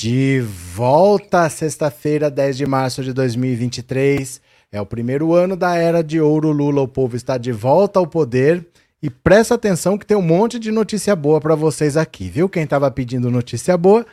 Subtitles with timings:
[0.00, 4.40] De volta sexta-feira, 10 de março de 2023.
[4.70, 6.82] É o primeiro ano da era de ouro Lula.
[6.82, 8.64] O povo está de volta ao poder.
[9.02, 12.48] E presta atenção que tem um monte de notícia boa para vocês aqui, viu?
[12.48, 14.06] Quem estava pedindo notícia boa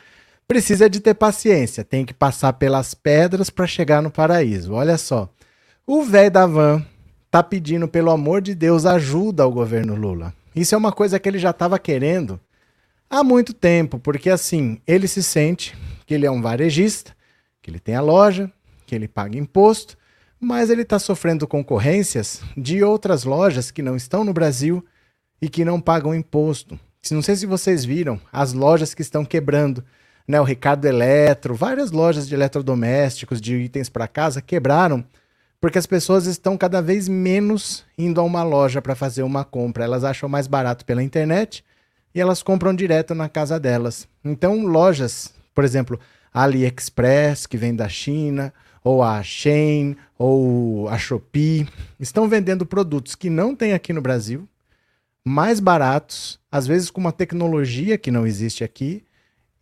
[0.48, 1.84] precisa de ter paciência.
[1.84, 4.72] Tem que passar pelas pedras para chegar no paraíso.
[4.72, 5.28] Olha só.
[5.86, 6.84] O velho da van
[7.30, 10.34] tá pedindo, pelo amor de Deus, ajuda ao governo Lula.
[10.52, 12.40] Isso é uma coisa que ele já estava querendo
[13.08, 15.76] há muito tempo, porque assim, ele se sente
[16.06, 17.14] que ele é um varejista,
[17.62, 18.50] que ele tem a loja,
[18.86, 19.96] que ele paga imposto,
[20.38, 24.84] mas ele está sofrendo concorrências de outras lojas que não estão no Brasil
[25.40, 26.78] e que não pagam imposto.
[27.10, 29.84] Não sei se vocês viram as lojas que estão quebrando,
[30.26, 30.40] né?
[30.40, 35.04] O Ricardo Eletro, várias lojas de eletrodomésticos, de itens para casa quebraram
[35.60, 39.84] porque as pessoas estão cada vez menos indo a uma loja para fazer uma compra.
[39.84, 41.64] Elas acham mais barato pela internet
[42.16, 44.08] e elas compram direto na casa delas.
[44.24, 46.00] Então, lojas, por exemplo,
[46.32, 51.68] AliExpress, que vem da China, ou a Shein, ou a Shopee,
[52.00, 54.48] estão vendendo produtos que não tem aqui no Brasil,
[55.22, 59.04] mais baratos, às vezes com uma tecnologia que não existe aqui,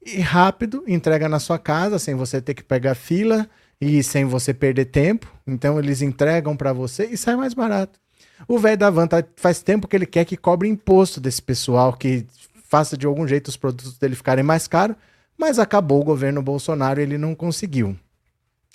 [0.00, 4.54] e rápido, entrega na sua casa, sem você ter que pegar fila e sem você
[4.54, 5.26] perder tempo.
[5.44, 7.98] Então eles entregam para você e sai mais barato.
[8.46, 11.92] O velho da van tá, faz tempo que ele quer que cobre imposto desse pessoal,
[11.92, 12.26] que
[12.68, 14.96] faça de algum jeito os produtos dele ficarem mais caros,
[15.38, 17.96] mas acabou o governo Bolsonaro e ele não conseguiu.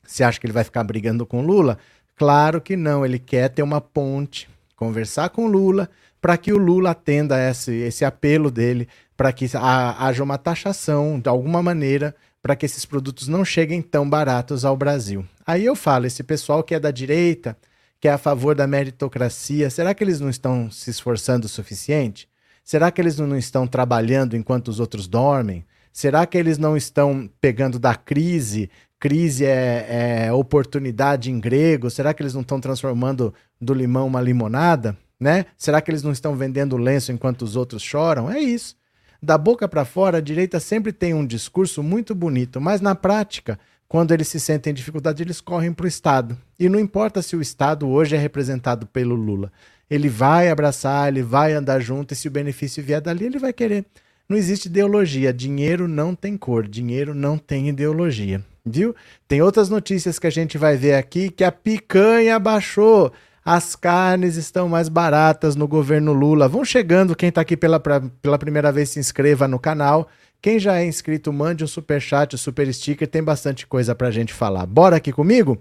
[0.06, 1.78] Você acha que ele vai ficar brigando com Lula?
[2.16, 5.90] Claro que não, ele quer ter uma ponte, conversar com Lula,
[6.22, 11.30] para que o Lula atenda esse, esse apelo dele, para que haja uma taxação de
[11.30, 15.26] alguma maneira para que esses produtos não cheguem tão baratos ao Brasil.
[15.46, 17.58] Aí eu falo, esse pessoal que é da direita,
[18.00, 22.30] que é a favor da meritocracia, será que eles não estão se esforçando o suficiente?
[22.64, 25.66] Será que eles não estão trabalhando enquanto os outros dormem?
[25.92, 28.70] Será que eles não estão pegando da crise?
[29.00, 31.90] Crise é, é oportunidade em grego.
[31.90, 34.96] Será que eles não estão transformando do limão uma limonada?
[35.20, 35.48] Né?
[35.58, 38.32] Será que eles não estão vendendo lenço enquanto os outros choram?
[38.32, 38.78] É isso.
[39.22, 43.60] Da boca para fora, a direita sempre tem um discurso muito bonito, mas na prática
[43.90, 46.38] quando eles se sentem em dificuldade, eles correm para o Estado.
[46.60, 49.52] E não importa se o Estado hoje é representado pelo Lula.
[49.90, 53.52] Ele vai abraçar, ele vai andar junto, e se o benefício vier dali, ele vai
[53.52, 53.84] querer.
[54.30, 55.34] Não existe ideologia.
[55.34, 58.46] Dinheiro não tem cor, dinheiro não tem ideologia.
[58.64, 58.96] Viu?
[59.28, 63.12] Tem outras notícias que a gente vai ver aqui que a picanha baixou.
[63.44, 66.48] As carnes estão mais baratas no governo Lula.
[66.48, 70.08] Vão chegando, quem está aqui pela, pela primeira vez, se inscreva no canal.
[70.42, 74.10] Quem já é inscrito, mande um super chat, um super sticker, tem bastante coisa pra
[74.10, 74.66] gente falar.
[74.66, 75.58] Bora aqui comigo?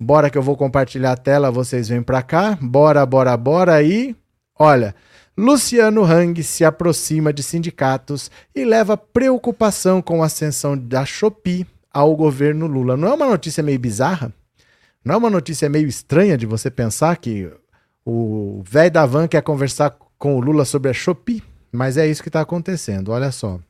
[0.00, 2.58] Bora que eu vou compartilhar a tela, vocês vêm pra cá.
[2.60, 4.16] Bora, bora, bora e
[4.58, 4.94] olha,
[5.36, 12.16] Luciano Hang se aproxima de sindicatos e leva preocupação com a ascensão da Shopee ao
[12.16, 12.96] governo Lula.
[12.96, 14.32] Não é uma notícia meio bizarra?
[15.04, 17.50] Não é uma notícia meio estranha de você pensar que
[18.04, 21.42] o velho da van quer conversar com o Lula sobre a Shopee?
[21.70, 23.60] Mas é isso que está acontecendo, olha só.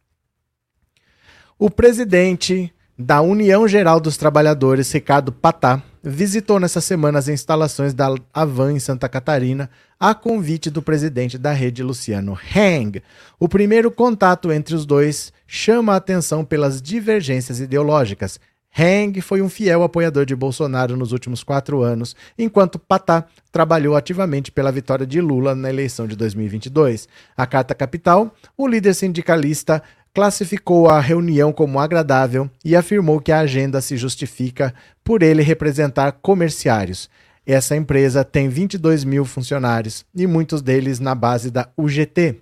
[1.64, 8.12] O presidente da União Geral dos Trabalhadores, Ricardo Patá, visitou nessa semana as instalações da
[8.34, 13.00] Avan em Santa Catarina a convite do presidente da rede, Luciano Hang.
[13.38, 18.40] O primeiro contato entre os dois chama a atenção pelas divergências ideológicas.
[18.76, 24.50] Hang foi um fiel apoiador de Bolsonaro nos últimos quatro anos, enquanto Patá trabalhou ativamente
[24.50, 27.06] pela vitória de Lula na eleição de 2022.
[27.37, 29.81] A Carta Capital, o líder sindicalista
[30.14, 36.12] classificou a reunião como agradável e afirmou que a agenda se justifica por ele representar
[36.12, 37.09] comerciários.
[37.47, 42.41] Essa empresa tem 22 mil funcionários e muitos deles na base da UGT.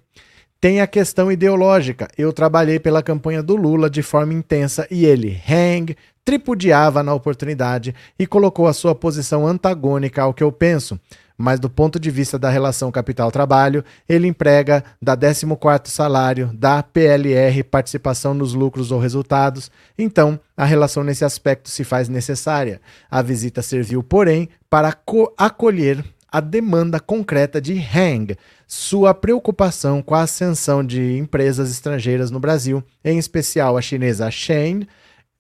[0.60, 2.06] Tem a questão ideológica.
[2.18, 7.94] Eu trabalhei pela campanha do Lula de forma intensa e ele, Hang, tripudiava na oportunidade
[8.18, 11.00] e colocou a sua posição antagônica ao que eu penso
[11.40, 17.62] mas do ponto de vista da relação capital-trabalho, ele emprega da 14º salário, da PLR,
[17.64, 19.70] participação nos lucros ou resultados.
[19.98, 22.80] Então, a relação nesse aspecto se faz necessária.
[23.10, 24.94] A visita serviu, porém, para
[25.38, 28.36] acolher a demanda concreta de Hang,
[28.66, 34.86] sua preocupação com a ascensão de empresas estrangeiras no Brasil, em especial a chinesa Shein,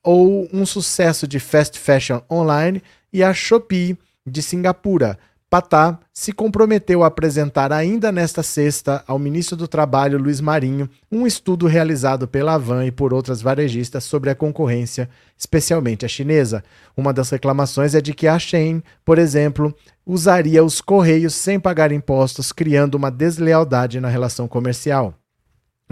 [0.02, 2.82] ou um sucesso de fast fashion online,
[3.12, 5.18] e a Shopee de Singapura,
[5.50, 11.26] Patá se comprometeu a apresentar ainda nesta sexta ao ministro do Trabalho, Luiz Marinho, um
[11.26, 16.62] estudo realizado pela Avan e por outras varejistas sobre a concorrência, especialmente a chinesa.
[16.96, 19.74] Uma das reclamações é de que a Shein, por exemplo,
[20.06, 25.19] usaria os correios sem pagar impostos, criando uma deslealdade na relação comercial.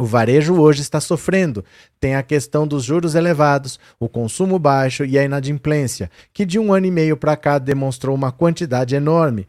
[0.00, 1.64] O varejo hoje está sofrendo.
[1.98, 6.72] Tem a questão dos juros elevados, o consumo baixo e a inadimplência, que de um
[6.72, 9.48] ano e meio para cá demonstrou uma quantidade enorme.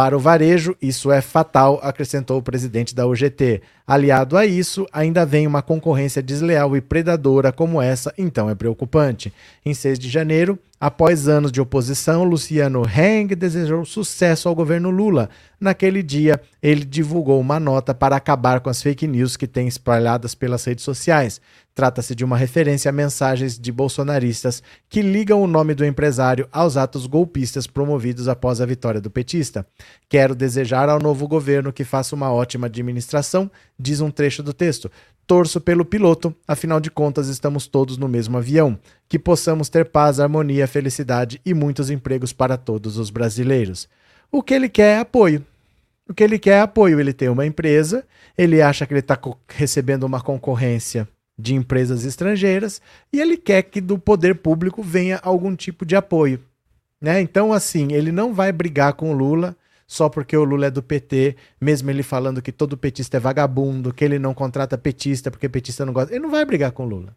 [0.00, 3.60] Para o varejo, isso é fatal, acrescentou o presidente da UGT.
[3.86, 9.30] Aliado a isso, ainda vem uma concorrência desleal e predadora como essa, então é preocupante.
[9.62, 15.28] Em 6 de janeiro, após anos de oposição, Luciano Heng desejou sucesso ao governo Lula.
[15.60, 20.34] Naquele dia, ele divulgou uma nota para acabar com as fake news que tem espalhadas
[20.34, 21.42] pelas redes sociais.
[21.74, 26.76] Trata-se de uma referência a mensagens de bolsonaristas que ligam o nome do empresário aos
[26.76, 29.64] atos golpistas promovidos após a vitória do petista.
[30.08, 34.90] Quero desejar ao novo governo que faça uma ótima administração, diz um trecho do texto.
[35.26, 38.76] Torço pelo piloto, afinal de contas estamos todos no mesmo avião.
[39.08, 43.88] Que possamos ter paz, harmonia, felicidade e muitos empregos para todos os brasileiros.
[44.30, 45.46] O que ele quer é apoio.
[46.08, 46.98] O que ele quer é apoio.
[46.98, 48.04] Ele tem uma empresa,
[48.36, 49.16] ele acha que ele está
[49.48, 51.08] recebendo uma concorrência
[51.40, 52.80] de empresas estrangeiras
[53.12, 56.40] e ele quer que do poder público venha algum tipo de apoio.
[57.00, 57.20] Né?
[57.20, 59.56] Então, assim, ele não vai brigar com o Lula
[59.86, 63.92] só porque o Lula é do PT, mesmo ele falando que todo petista é vagabundo,
[63.92, 66.12] que ele não contrata petista porque petista não gosta.
[66.12, 67.16] Ele não vai brigar com o Lula.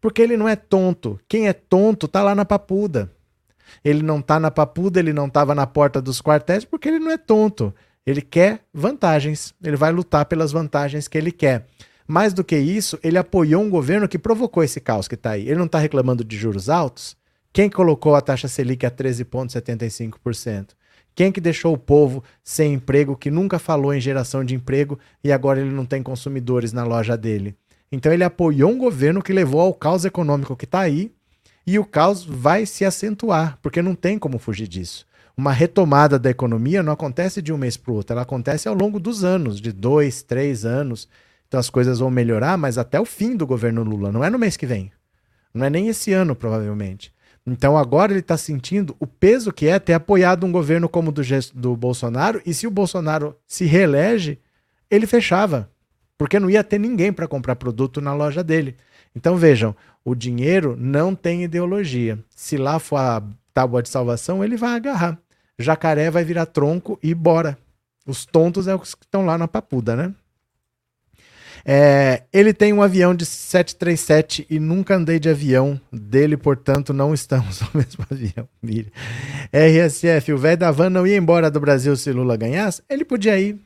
[0.00, 1.18] Porque ele não é tonto.
[1.26, 3.10] Quem é tonto tá lá na papuda.
[3.84, 7.10] Ele não tá na papuda, ele não tava na porta dos quartéis porque ele não
[7.10, 7.74] é tonto.
[8.04, 9.54] Ele quer vantagens.
[9.62, 11.66] Ele vai lutar pelas vantagens que ele quer.
[12.10, 15.42] Mais do que isso, ele apoiou um governo que provocou esse caos que está aí.
[15.42, 17.16] Ele não está reclamando de juros altos?
[17.52, 20.70] Quem colocou a taxa Selic a 13,75%?
[21.14, 25.30] Quem que deixou o povo sem emprego, que nunca falou em geração de emprego e
[25.30, 27.54] agora ele não tem consumidores na loja dele?
[27.92, 31.12] Então ele apoiou um governo que levou ao caos econômico que está aí
[31.64, 35.06] e o caos vai se acentuar, porque não tem como fugir disso.
[35.36, 38.74] Uma retomada da economia não acontece de um mês para o outro, ela acontece ao
[38.74, 41.08] longo dos anos, de dois, três anos.
[41.50, 44.38] Então as coisas vão melhorar, mas até o fim do governo Lula, não é no
[44.38, 44.92] mês que vem.
[45.52, 47.12] Não é nem esse ano, provavelmente.
[47.44, 51.12] Então agora ele está sentindo o peso que é ter apoiado um governo como o
[51.12, 54.38] do, do Bolsonaro, e se o Bolsonaro se reelege,
[54.88, 55.68] ele fechava,
[56.16, 58.76] porque não ia ter ninguém para comprar produto na loja dele.
[59.12, 59.74] Então vejam,
[60.04, 62.16] o dinheiro não tem ideologia.
[62.30, 63.20] Se lá for a
[63.52, 65.18] tábua de salvação, ele vai agarrar.
[65.58, 67.58] Jacaré vai virar tronco e bora.
[68.06, 70.14] Os tontos é os que estão lá na papuda, né?
[71.64, 77.12] É, ele tem um avião de 737 e nunca andei de avião dele, portanto não
[77.12, 78.48] estamos no mesmo avião.
[79.52, 82.82] RSF, o velho da van não ia embora do Brasil se Lula ganhasse?
[82.88, 83.58] Ele podia ir.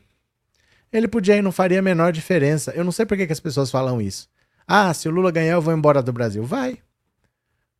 [0.92, 2.72] Ele podia ir, não faria a menor diferença.
[2.72, 4.28] Eu não sei por que, que as pessoas falam isso.
[4.66, 6.44] Ah, se o Lula ganhar, eu vou embora do Brasil.
[6.44, 6.78] Vai.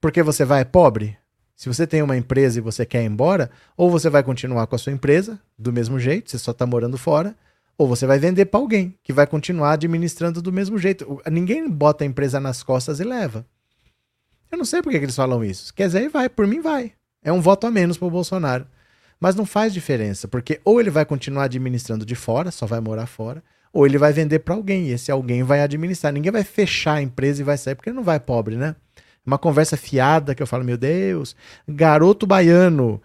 [0.01, 1.17] Porque você vai pobre?
[1.57, 4.75] Se você tem uma empresa e você quer ir embora, ou você vai continuar com
[4.75, 7.35] a sua empresa, do mesmo jeito, você só está morando fora,
[7.77, 11.21] ou você vai vender para alguém que vai continuar administrando do mesmo jeito.
[11.31, 13.45] Ninguém bota a empresa nas costas e leva.
[14.51, 15.75] Eu não sei por que, eles falam isso.
[15.75, 16.93] Quer dizer, vai, por mim vai.
[17.23, 18.67] É um voto a menos para o Bolsonaro.
[19.19, 23.07] Mas não faz diferença, porque ou ele vai continuar administrando de fora, só vai morar
[23.07, 26.13] fora, ou ele vai vender para alguém, e esse alguém vai administrar.
[26.13, 28.77] Ninguém vai fechar a empresa e vai sair, porque ele não vai pobre, né?
[29.27, 31.35] Uma conversa fiada que eu falo, meu Deus,
[31.67, 33.01] garoto baiano,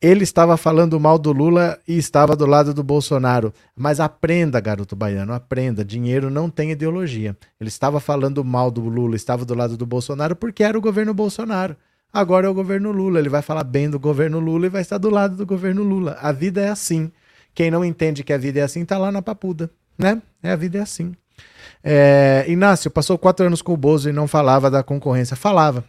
[0.00, 3.52] ele estava falando mal do Lula e estava do lado do Bolsonaro.
[3.74, 5.84] Mas aprenda, garoto baiano, aprenda.
[5.84, 7.36] Dinheiro não tem ideologia.
[7.58, 11.14] Ele estava falando mal do Lula, estava do lado do Bolsonaro porque era o governo
[11.14, 11.76] Bolsonaro.
[12.12, 13.18] Agora é o governo Lula.
[13.18, 16.18] Ele vai falar bem do governo Lula e vai estar do lado do governo Lula.
[16.20, 17.10] A vida é assim.
[17.54, 20.20] Quem não entende que a vida é assim está lá na papuda, né?
[20.42, 21.14] É a vida é assim.
[21.82, 25.34] É, Inácio passou quatro anos com o Bozo e não falava da concorrência.
[25.36, 25.84] Falava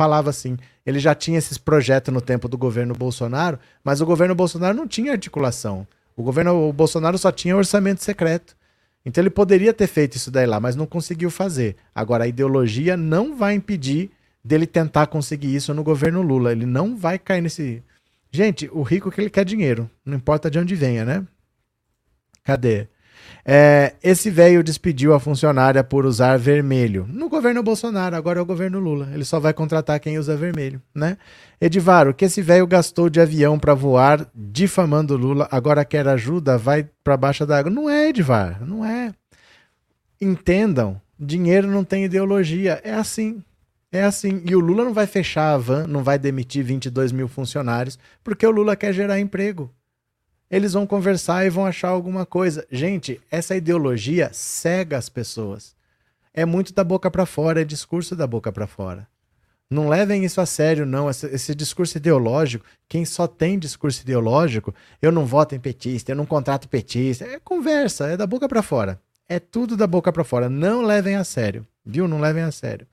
[0.00, 0.56] falava assim.
[0.86, 4.88] Ele já tinha esses projetos no tempo do governo Bolsonaro, mas o governo Bolsonaro não
[4.88, 5.86] tinha articulação.
[6.16, 8.56] O governo o Bolsonaro só tinha orçamento secreto.
[9.04, 11.76] Então ele poderia ter feito isso daí lá, mas não conseguiu fazer.
[11.94, 14.10] Agora, a ideologia não vai impedir
[14.42, 16.52] dele tentar conseguir isso no governo Lula.
[16.52, 17.82] Ele não vai cair nesse.
[18.32, 21.26] Gente, o rico que ele quer dinheiro, não importa de onde venha, né?
[22.42, 22.88] Cadê?
[23.44, 27.06] É, esse velho despediu a funcionária por usar vermelho.
[27.08, 29.08] No governo Bolsonaro, agora é o governo Lula.
[29.12, 31.16] Ele só vai contratar quem usa vermelho, né?
[31.60, 36.88] Edivaro, que esse velho gastou de avião para voar, difamando Lula, agora quer ajuda, vai
[37.02, 37.70] para baixo da água.
[37.70, 39.12] Não é, Edivar, não é.
[40.20, 42.80] Entendam, dinheiro não tem ideologia.
[42.84, 43.42] É assim.
[43.92, 44.42] É assim.
[44.44, 48.46] E o Lula não vai fechar a van, não vai demitir 22 mil funcionários, porque
[48.46, 49.70] o Lula quer gerar emprego
[50.50, 52.66] eles vão conversar e vão achar alguma coisa.
[52.70, 55.74] Gente, essa ideologia cega as pessoas.
[56.34, 59.06] É muito da boca para fora, é discurso da boca para fora.
[59.70, 61.08] Não levem isso a sério, não.
[61.08, 66.16] Esse, esse, discurso ideológico, quem só tem discurso ideológico, eu não voto em petista, eu
[66.16, 69.00] não contrato petista, é conversa, é da boca para fora.
[69.28, 70.50] É tudo da boca para fora.
[70.50, 72.08] Não levem a sério, viu?
[72.08, 72.84] Não levem a sério.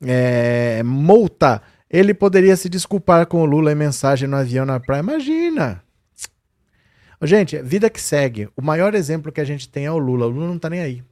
[0.00, 1.60] É, multa.
[1.90, 5.00] Ele poderia se desculpar com o Lula em mensagem no avião na praia.
[5.00, 5.83] Imagina!
[7.26, 8.48] Gente, vida que segue.
[8.56, 10.26] O maior exemplo que a gente tem é o Lula.
[10.26, 11.02] O Lula não tá nem aí.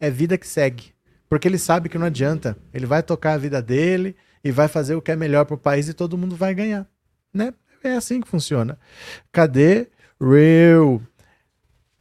[0.00, 0.92] É vida que segue.
[1.28, 2.56] Porque ele sabe que não adianta.
[2.72, 5.88] Ele vai tocar a vida dele e vai fazer o que é melhor pro país
[5.88, 6.86] e todo mundo vai ganhar.
[7.32, 7.52] Né?
[7.84, 8.78] É assim que funciona.
[9.30, 9.88] Cadê?
[10.20, 11.00] Real.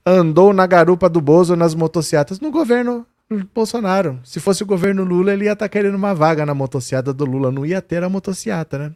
[0.06, 3.06] Andou na garupa do Bozo nas motocicletas no governo
[3.54, 4.20] Bolsonaro.
[4.24, 7.26] Se fosse o governo Lula, ele ia estar tá querendo uma vaga na motocicleta do
[7.26, 7.52] Lula.
[7.52, 8.96] Não ia ter a motocicleta, né?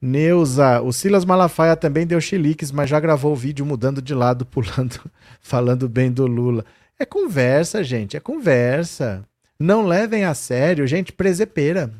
[0.00, 4.44] Neuza, o Silas Malafaia também deu chiliques, mas já gravou o vídeo mudando de lado,
[4.46, 4.98] pulando,
[5.40, 6.64] falando bem do Lula.
[6.98, 9.24] É conversa, gente, é conversa.
[9.58, 11.92] Não levem a sério, gente presepeira.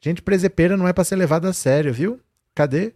[0.00, 2.20] Gente presepeira não é para ser levada a sério, viu?
[2.54, 2.92] Cadê?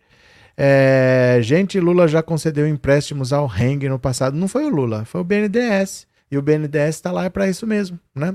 [0.57, 4.37] É, gente, Lula já concedeu empréstimos ao Heng no passado.
[4.37, 6.07] Não foi o Lula, foi o BNDES.
[6.31, 8.35] E o BNDES está lá para isso mesmo, né?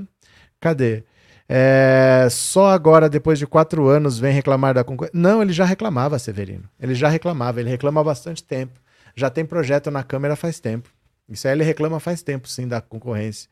[0.60, 1.04] Cadê?
[1.48, 5.18] É, só agora, depois de quatro anos, vem reclamar da concorrência.
[5.18, 6.68] Não, ele já reclamava, Severino.
[6.80, 8.80] Ele já reclamava, ele reclama há bastante tempo.
[9.14, 10.88] Já tem projeto na Câmara faz tempo.
[11.28, 13.48] Isso aí ele reclama faz tempo, sim, da concorrência.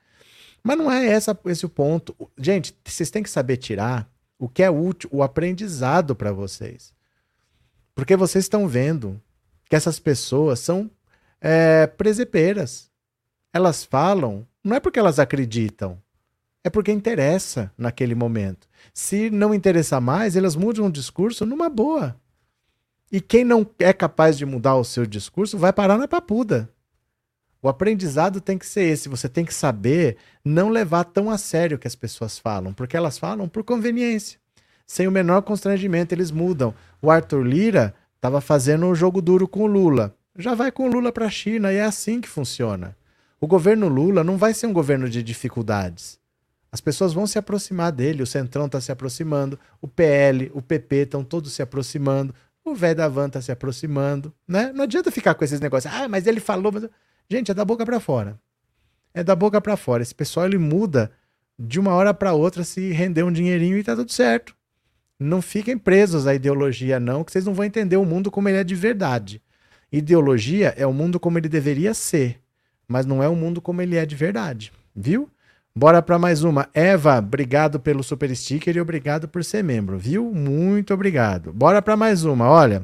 [0.62, 2.14] Mas não é essa, esse o ponto.
[2.38, 6.94] Gente, vocês têm que saber tirar o que é útil, o aprendizado para vocês.
[7.94, 9.20] Porque vocês estão vendo
[9.68, 10.90] que essas pessoas são
[11.40, 12.90] é, presepeiras.
[13.52, 16.00] Elas falam, não é porque elas acreditam,
[16.62, 18.68] é porque interessa naquele momento.
[18.92, 22.16] Se não interessar mais, elas mudam o discurso numa boa.
[23.10, 26.70] E quem não é capaz de mudar o seu discurso vai parar na papuda.
[27.62, 29.08] O aprendizado tem que ser esse.
[29.08, 32.96] Você tem que saber não levar tão a sério o que as pessoas falam, porque
[32.96, 34.38] elas falam por conveniência.
[34.86, 36.74] Sem o menor constrangimento, eles mudam.
[37.02, 40.14] O Arthur Lira estava fazendo um jogo duro com o Lula.
[40.36, 42.96] Já vai com o Lula para a China e é assim que funciona.
[43.40, 46.19] O governo Lula não vai ser um governo de dificuldades.
[46.72, 50.96] As pessoas vão se aproximar dele, o Centrão está se aproximando, o PL, o PP
[50.96, 52.34] estão todos se aproximando,
[52.64, 54.72] o velho da Van está se aproximando, né?
[54.72, 55.92] Não adianta ficar com esses negócios.
[55.92, 56.70] Ah, mas ele falou.
[56.70, 56.86] Mas...
[57.28, 58.38] Gente, é da boca para fora.
[59.12, 60.02] É da boca para fora.
[60.02, 61.10] Esse pessoal ele muda
[61.58, 64.54] de uma hora para outra se render um dinheirinho e tá tudo certo.
[65.18, 68.58] Não fiquem presos à ideologia, não, que vocês não vão entender o mundo como ele
[68.58, 69.42] é de verdade.
[69.92, 72.40] Ideologia é o mundo como ele deveria ser,
[72.88, 75.28] mas não é o mundo como ele é de verdade, viu?
[75.74, 76.68] Bora para mais uma.
[76.74, 80.32] Eva, obrigado pelo super sticker e obrigado por ser membro, viu?
[80.32, 81.52] Muito obrigado.
[81.52, 82.48] Bora para mais uma.
[82.48, 82.82] Olha,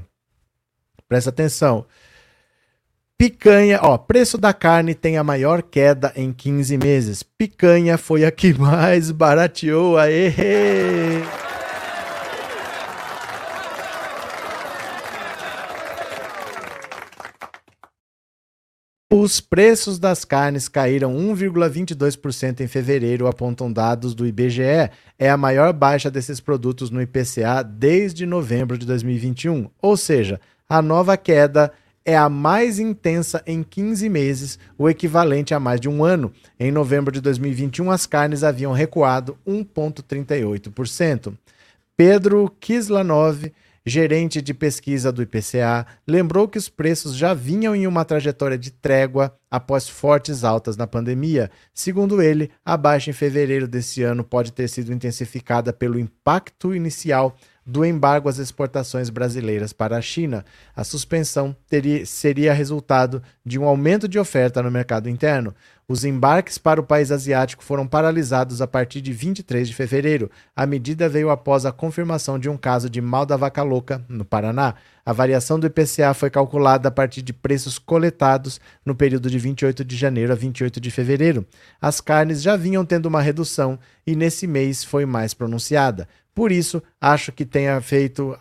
[1.09, 1.85] presta atenção.
[3.19, 7.23] Picanha, ó, preço da carne tem a maior queda em 15 meses.
[7.23, 9.99] Picanha foi a que mais barateou.
[9.99, 11.46] Aê!
[19.19, 24.91] Os preços das carnes caíram 1,22% em fevereiro, apontam dados do IBGE.
[25.19, 29.71] É a maior baixa desses produtos no IPCA desde novembro de 2021.
[29.81, 31.73] Ou seja, a nova queda
[32.05, 36.31] é a mais intensa em 15 meses, o equivalente a mais de um ano.
[36.61, 41.33] Em novembro de 2021, as carnes haviam recuado 1,38%.
[41.97, 43.51] Pedro Kislanov
[43.87, 48.73] gerente de pesquisa do IPCA, lembrou que os preços já vinham em uma trajetória de
[48.73, 51.49] trégua após fortes altas na pandemia.
[51.73, 57.37] Segundo ele, a baixa em fevereiro desse ano pode ter sido intensificada pelo impacto inicial
[57.67, 60.45] do embargo às exportações brasileiras para a China.
[60.75, 65.53] A suspensão teria, seria resultado de um aumento de oferta no mercado interno.
[65.89, 70.29] Os embarques para o país asiático foram paralisados a partir de 23 de fevereiro.
[70.55, 74.25] A medida veio após a confirmação de um caso de mal da vaca louca no
[74.25, 74.75] Paraná.
[75.05, 79.85] A variação do IPCA foi calculada a partir de preços coletados no período de 28
[79.85, 81.47] de janeiro a 28 de fevereiro.
[81.81, 86.09] As carnes já vinham tendo uma redução e nesse mês foi mais pronunciada.
[86.35, 88.37] Por isso, acho que tenha feito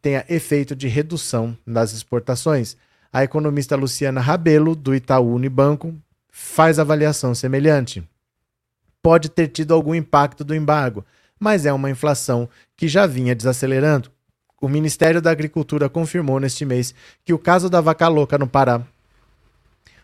[0.00, 2.78] tenha efeito de redução das exportações.
[3.12, 5.94] A economista Luciana Rabelo, do Itaú Unibanco,
[6.40, 8.02] faz avaliação semelhante.
[9.02, 11.04] Pode ter tido algum impacto do embargo,
[11.38, 14.08] mas é uma inflação que já vinha desacelerando.
[14.60, 18.86] O Ministério da Agricultura confirmou neste mês que o caso da vaca louca no Pará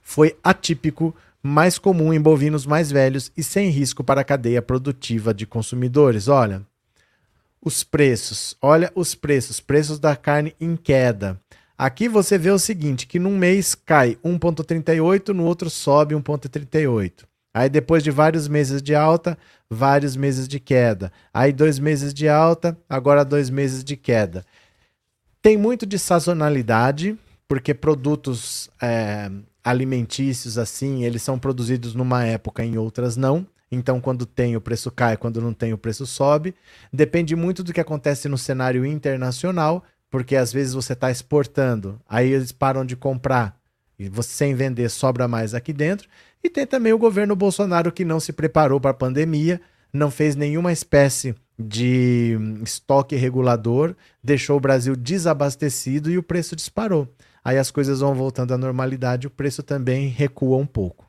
[0.02, 5.32] foi atípico, mais comum em bovinos mais velhos e sem risco para a cadeia produtiva
[5.32, 6.26] de consumidores.
[6.26, 6.62] Olha,
[7.62, 11.40] os preços, olha os preços, preços da carne em queda.
[11.76, 17.24] Aqui você vê o seguinte, que num mês cai 1.38, no outro sobe 1.38.
[17.52, 19.36] Aí depois de vários meses de alta,
[19.68, 21.12] vários meses de queda.
[21.32, 24.44] Aí dois meses de alta, agora dois meses de queda.
[25.42, 29.30] Tem muito de sazonalidade, porque produtos é,
[29.62, 33.46] alimentícios assim, eles são produzidos numa época, em outras não.
[33.70, 36.54] Então, quando tem, o preço cai, quando não tem, o preço sobe.
[36.92, 42.32] Depende muito do que acontece no cenário internacional, porque às vezes você está exportando, aí
[42.32, 43.58] eles param de comprar
[43.98, 46.08] e você sem vender sobra mais aqui dentro.
[46.40, 49.60] E tem também o governo Bolsonaro que não se preparou para a pandemia,
[49.92, 57.12] não fez nenhuma espécie de estoque regulador, deixou o Brasil desabastecido e o preço disparou.
[57.44, 61.04] Aí as coisas vão voltando à normalidade, o preço também recua um pouco.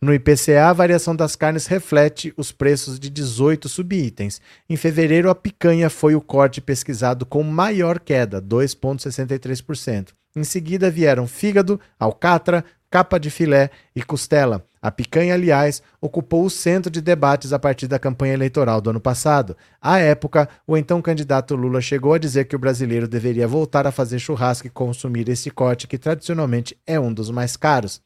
[0.00, 4.42] No IPCA, a variação das carnes reflete os preços de 18 subitens.
[4.68, 10.08] Em fevereiro, a picanha foi o corte pesquisado com maior queda, 2,63%.
[10.36, 14.66] Em seguida vieram fígado, alcatra, capa de filé e costela.
[14.82, 19.00] A picanha, aliás, ocupou o centro de debates a partir da campanha eleitoral do ano
[19.00, 19.56] passado.
[19.80, 23.90] À época, o então candidato Lula chegou a dizer que o brasileiro deveria voltar a
[23.90, 28.05] fazer churrasco e consumir esse corte, que tradicionalmente é um dos mais caros.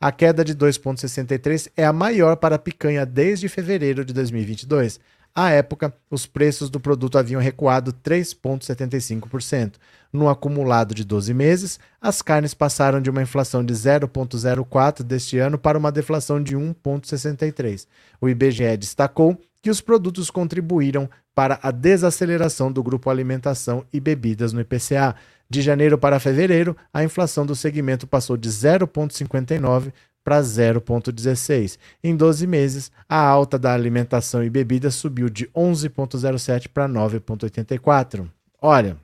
[0.00, 4.98] A queda de 2,63 é a maior para a picanha desde fevereiro de 2022.
[5.34, 9.74] À época, os preços do produto haviam recuado 3,75%.
[10.10, 15.58] No acumulado de 12 meses, as carnes passaram de uma inflação de 0,04 deste ano
[15.58, 17.86] para uma deflação de 1,63.
[18.18, 24.54] O IBGE destacou que os produtos contribuíram para a desaceleração do grupo alimentação e bebidas
[24.54, 25.14] no IPCA.
[25.50, 29.92] De janeiro para fevereiro, a inflação do segmento passou de 0,59
[30.22, 31.76] para 0,16.
[32.04, 38.30] Em 12 meses, a alta da alimentação e bebidas subiu de 11,07 para 9,84.
[38.62, 38.96] Olha,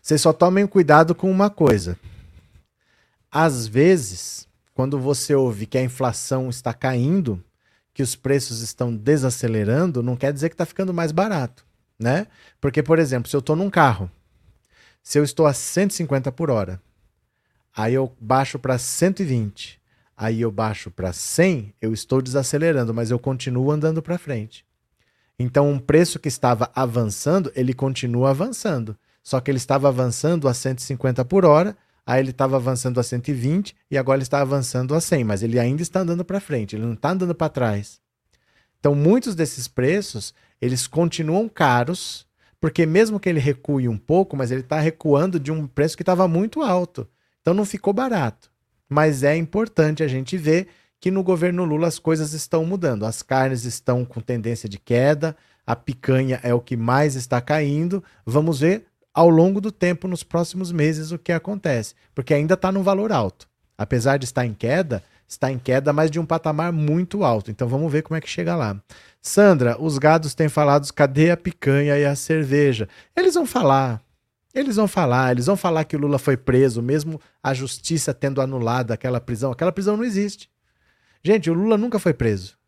[0.00, 1.98] vocês só tomem cuidado com uma coisa.
[3.28, 7.42] Às vezes, quando você ouve que a inflação está caindo,
[7.92, 11.64] que os preços estão desacelerando, não quer dizer que está ficando mais barato,
[11.98, 12.28] né?
[12.60, 14.10] Porque, por exemplo, se eu estou num carro,
[15.02, 16.80] se eu estou a 150 por hora
[17.76, 19.80] aí eu baixo para 120,
[20.16, 24.64] aí eu baixo para 100, eu estou desacelerando, mas eu continuo andando para frente.
[25.38, 28.96] Então, um preço que estava avançando, ele continua avançando.
[29.22, 33.74] Só que ele estava avançando a 150 por hora, aí ele estava avançando a 120
[33.90, 36.84] e agora ele está avançando a 100, mas ele ainda está andando para frente, ele
[36.84, 38.00] não está andando para trás.
[38.78, 42.26] Então, muitos desses preços, eles continuam caros,
[42.60, 46.02] porque mesmo que ele recue um pouco, mas ele está recuando de um preço que
[46.02, 47.08] estava muito alto.
[47.40, 48.50] Então não ficou barato.
[48.88, 50.68] Mas é importante a gente ver
[51.00, 53.06] que no governo Lula as coisas estão mudando.
[53.06, 55.34] As carnes estão com tendência de queda,
[55.66, 58.04] a picanha é o que mais está caindo.
[58.26, 61.94] Vamos ver ao longo do tempo, nos próximos meses, o que acontece.
[62.14, 63.48] Porque ainda está no valor alto.
[63.78, 67.50] Apesar de estar em queda, está em queda, mas de um patamar muito alto.
[67.50, 68.82] Então vamos ver como é que chega lá.
[69.22, 72.88] Sandra, os gados têm falado cadê a picanha e a cerveja?
[73.16, 74.02] Eles vão falar.
[74.52, 78.40] Eles vão falar, eles vão falar que o Lula foi preso, mesmo a justiça tendo
[78.40, 79.52] anulado aquela prisão.
[79.52, 80.50] Aquela prisão não existe.
[81.22, 82.58] Gente, o Lula nunca foi preso.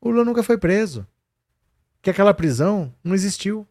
[0.00, 1.06] O Lula nunca foi preso.
[2.02, 3.64] Que aquela prisão não existiu.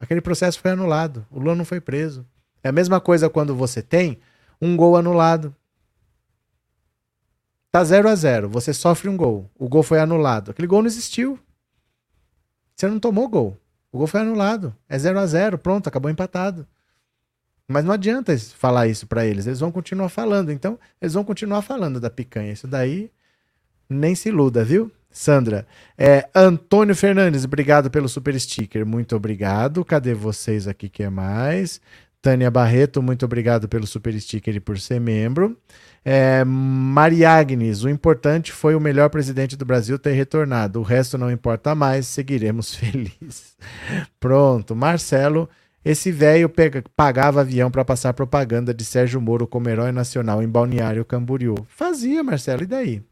[0.00, 1.24] Aquele processo foi anulado.
[1.30, 2.26] O Lula não foi preso.
[2.64, 4.18] É a mesma coisa quando você tem
[4.60, 5.54] um gol anulado.
[7.72, 9.50] Tá 0 a 0 você sofre um gol.
[9.58, 10.50] O gol foi anulado.
[10.50, 11.38] Aquele gol não existiu.
[12.76, 13.56] Você não tomou gol.
[13.90, 14.76] O gol foi anulado.
[14.86, 16.66] É 0 a 0 pronto, acabou empatado.
[17.66, 19.46] Mas não adianta falar isso para eles.
[19.46, 20.52] Eles vão continuar falando.
[20.52, 22.52] Então, eles vão continuar falando da picanha.
[22.52, 23.10] Isso daí
[23.88, 24.92] nem se iluda, viu?
[25.10, 25.66] Sandra.
[25.96, 28.84] É, Antônio Fernandes, obrigado pelo super sticker.
[28.84, 29.82] Muito obrigado.
[29.82, 30.90] Cadê vocês aqui?
[30.90, 31.80] que é mais?
[32.22, 35.58] Tânia Barreto, muito obrigado pelo super sticker e por ser membro.
[36.04, 40.78] É, Maria Agnes, o importante foi o melhor presidente do Brasil ter retornado.
[40.78, 43.56] O resto não importa mais, seguiremos felizes.
[44.20, 45.50] Pronto, Marcelo,
[45.84, 46.48] esse velho
[46.94, 51.56] pagava avião para passar propaganda de Sérgio Moro como herói nacional em Balneário Camboriú.
[51.66, 53.02] Fazia, Marcelo, e daí?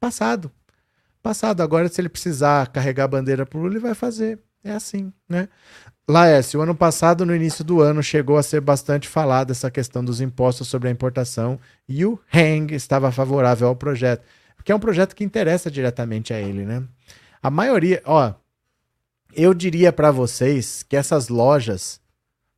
[0.00, 0.50] Passado.
[1.22, 1.62] Passado.
[1.62, 4.38] Agora, se ele precisar carregar a bandeira pro Lula, ele vai fazer.
[4.64, 5.48] É assim, né?
[6.10, 10.04] Laércio, o ano passado, no início do ano, chegou a ser bastante falada essa questão
[10.04, 14.24] dos impostos sobre a importação e o Hang estava favorável ao projeto,
[14.56, 16.82] porque é um projeto que interessa diretamente a ele, né?
[17.40, 18.34] A maioria, ó,
[19.32, 22.00] eu diria para vocês que essas lojas,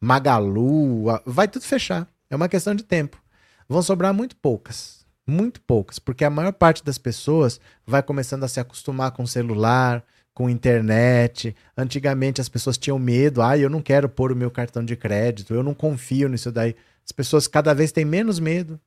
[0.01, 2.09] Magalu, vai tudo fechar.
[2.31, 3.23] É uma questão de tempo.
[3.69, 8.49] Vão sobrar muito poucas, muito poucas, porque a maior parte das pessoas vai começando a
[8.49, 10.03] se acostumar com o celular,
[10.35, 11.55] com internet.
[11.77, 15.55] Antigamente as pessoas tinham medo, ah, eu não quero pôr o meu cartão de crédito,
[15.55, 16.75] eu não confio nisso daí.
[17.05, 18.81] As pessoas cada vez têm menos medo.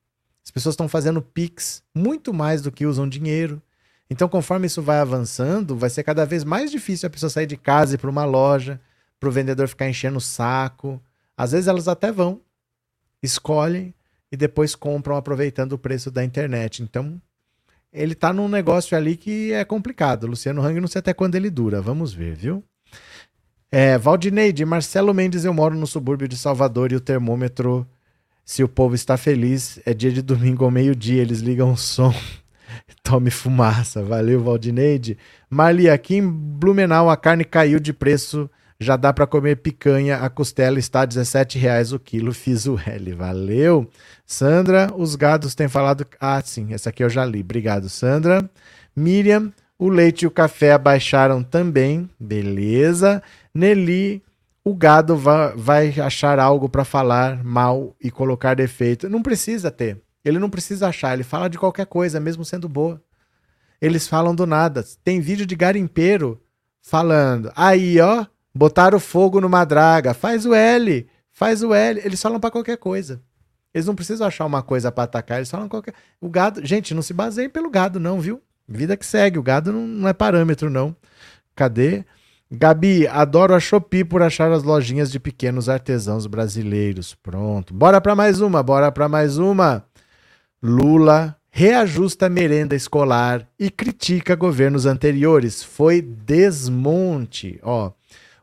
[0.44, 3.60] As pessoas estão fazendo Pix muito mais do que usam dinheiro.
[4.08, 7.56] Então, conforme isso vai avançando, vai ser cada vez mais difícil a pessoa sair de
[7.56, 8.80] casa e ir para uma loja,
[9.18, 11.02] para o vendedor ficar enchendo o saco.
[11.36, 12.40] Às vezes elas até vão,
[13.22, 13.92] escolhem
[14.30, 16.82] e depois compram aproveitando o preço da internet.
[16.82, 17.20] Então,
[17.96, 20.26] ele tá num negócio ali que é complicado.
[20.26, 21.80] Luciano Hang não sei até quando ele dura.
[21.80, 22.62] Vamos ver, viu?
[23.72, 27.86] É, Valdineide, Marcelo Mendes, eu moro no subúrbio de Salvador e o termômetro,
[28.44, 32.14] se o povo está feliz, é dia de domingo ao meio-dia, eles ligam o som.
[33.02, 34.02] Tome fumaça.
[34.02, 35.18] Valeu, Valdineide.
[35.50, 40.28] Marli, aqui em Blumenau a carne caiu de preço já dá para comer picanha, a
[40.28, 43.88] costela está R$ 17,00 o quilo, fiz o L, valeu.
[44.24, 46.06] Sandra, os gados têm falado...
[46.20, 48.48] Ah, sim, essa aqui eu já li, obrigado, Sandra.
[48.94, 53.22] Miriam, o leite e o café abaixaram também, beleza.
[53.54, 54.22] Nelly,
[54.64, 59.08] o gado va vai achar algo para falar mal e colocar defeito.
[59.08, 63.00] Não precisa ter, ele não precisa achar, ele fala de qualquer coisa, mesmo sendo boa.
[63.80, 64.84] Eles falam do nada.
[65.04, 66.40] Tem vídeo de garimpeiro
[66.82, 70.14] falando, aí ó, Botaram fogo numa draga.
[70.14, 71.06] Faz o L.
[71.30, 72.00] Faz o L.
[72.02, 73.20] Eles falam para qualquer coisa.
[73.74, 75.38] Eles não precisam achar uma coisa para atacar.
[75.38, 75.94] Eles falam qualquer.
[76.20, 76.64] O gado.
[76.64, 78.40] Gente, não se baseiem pelo gado, não, viu?
[78.66, 79.38] Vida que segue.
[79.38, 80.96] O gado não, não é parâmetro, não.
[81.54, 82.04] Cadê?
[82.50, 87.14] Gabi, adoro a Shopee por achar as lojinhas de pequenos artesãos brasileiros.
[87.14, 87.74] Pronto.
[87.74, 89.84] Bora para mais uma, bora para mais uma.
[90.62, 95.62] Lula reajusta merenda escolar e critica governos anteriores.
[95.62, 97.58] Foi desmonte.
[97.62, 97.90] Ó,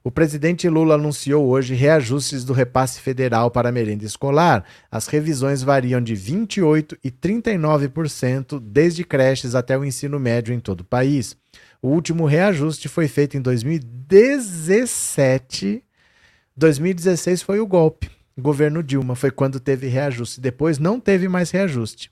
[0.04, 4.66] o presidente Lula anunciou hoje reajustes do repasse federal para a merenda escolar.
[4.92, 10.82] As revisões variam de 28% e 39%, desde creches até o ensino médio em todo
[10.82, 11.38] o país.
[11.82, 15.82] O último reajuste foi feito em 2017.
[16.58, 18.12] 2016 foi o golpe.
[18.38, 20.42] Governo Dilma foi quando teve reajuste.
[20.42, 22.12] Depois não teve mais reajuste.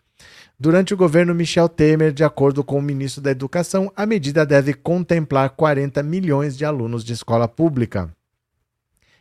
[0.59, 4.73] Durante o governo Michel Temer, de acordo com o ministro da Educação, a medida deve
[4.73, 8.11] contemplar 40 milhões de alunos de escola pública.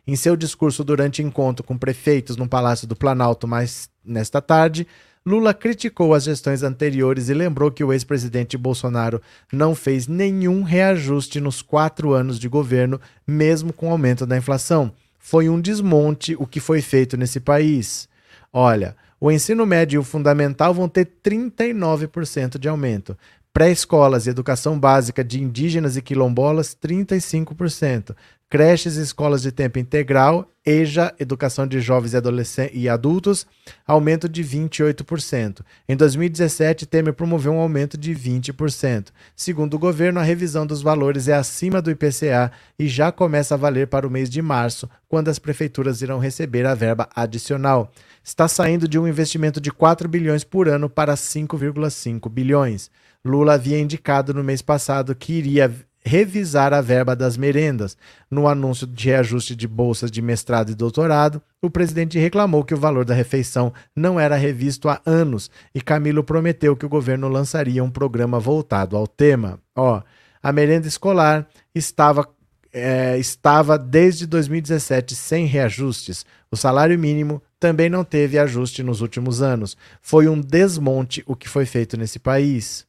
[0.06, 4.86] Em seu discurso durante encontro com prefeitos no Palácio do Planalto mais nesta tarde,
[5.24, 9.20] Lula criticou as gestões anteriores e lembrou que o ex-presidente Bolsonaro
[9.52, 14.92] não fez nenhum reajuste nos quatro anos de governo, mesmo com o aumento da inflação.
[15.18, 18.08] Foi um desmonte o que foi feito nesse país.
[18.50, 23.16] Olha, o ensino médio e o fundamental vão ter 39% de aumento.
[23.52, 28.16] Pré-escolas e educação básica de indígenas e quilombolas, 35%.
[28.50, 33.46] Creches e escolas de tempo integral, EJA, educação de jovens e e adultos,
[33.86, 35.60] aumento de 28%.
[35.88, 39.10] Em 2017, Temer promoveu um aumento de 20%.
[39.36, 43.56] Segundo o governo, a revisão dos valores é acima do IPCA e já começa a
[43.56, 48.46] valer para o mês de março, quando as prefeituras irão receber a verba adicional está
[48.46, 52.90] saindo de um investimento de 4 bilhões por ano para 5,5 bilhões.
[53.24, 57.96] Lula havia indicado no mês passado que iria revisar a verba das merendas.
[58.30, 62.78] No anúncio de reajuste de bolsas de mestrado e doutorado, o presidente reclamou que o
[62.78, 67.84] valor da refeição não era revisto há anos e Camilo prometeu que o governo lançaria
[67.84, 69.58] um programa voltado ao tema.
[69.76, 70.02] Ó,
[70.42, 72.26] a merenda escolar estava
[72.72, 76.24] é, estava desde 2017 sem reajustes.
[76.50, 79.76] O salário mínimo também não teve ajuste nos últimos anos.
[80.00, 82.86] Foi um desmonte o que foi feito nesse país.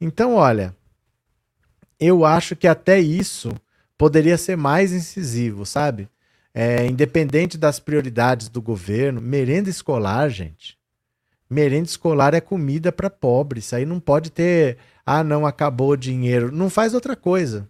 [0.00, 0.74] Então, olha,
[2.06, 3.52] eu acho que até isso
[3.96, 6.08] poderia ser mais incisivo, sabe?
[6.54, 10.78] É, independente das prioridades do governo, merenda escolar, gente.
[11.48, 13.60] Merenda escolar é comida para pobre.
[13.60, 14.78] Isso aí não pode ter.
[15.04, 16.50] Ah, não, acabou o dinheiro.
[16.50, 17.68] Não faz outra coisa.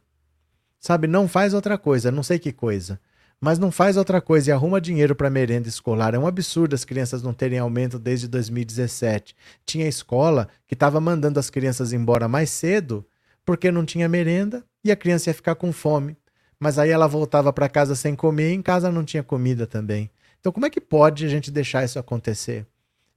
[0.79, 1.07] Sabe?
[1.07, 2.11] Não faz outra coisa.
[2.11, 2.99] Não sei que coisa
[3.43, 6.15] mas não faz outra coisa e arruma dinheiro para merenda escolar.
[6.15, 9.35] É um absurdo as crianças não terem aumento desde 2017.
[9.67, 13.05] Tinha escola que estava mandando as crianças embora mais cedo
[13.45, 16.17] porque não tinha merenda e a criança ia ficar com fome.
[16.59, 20.11] Mas aí ela voltava para casa sem comer e em casa não tinha comida também.
[20.41, 22.67] Então, como é que pode a gente deixar isso acontecer?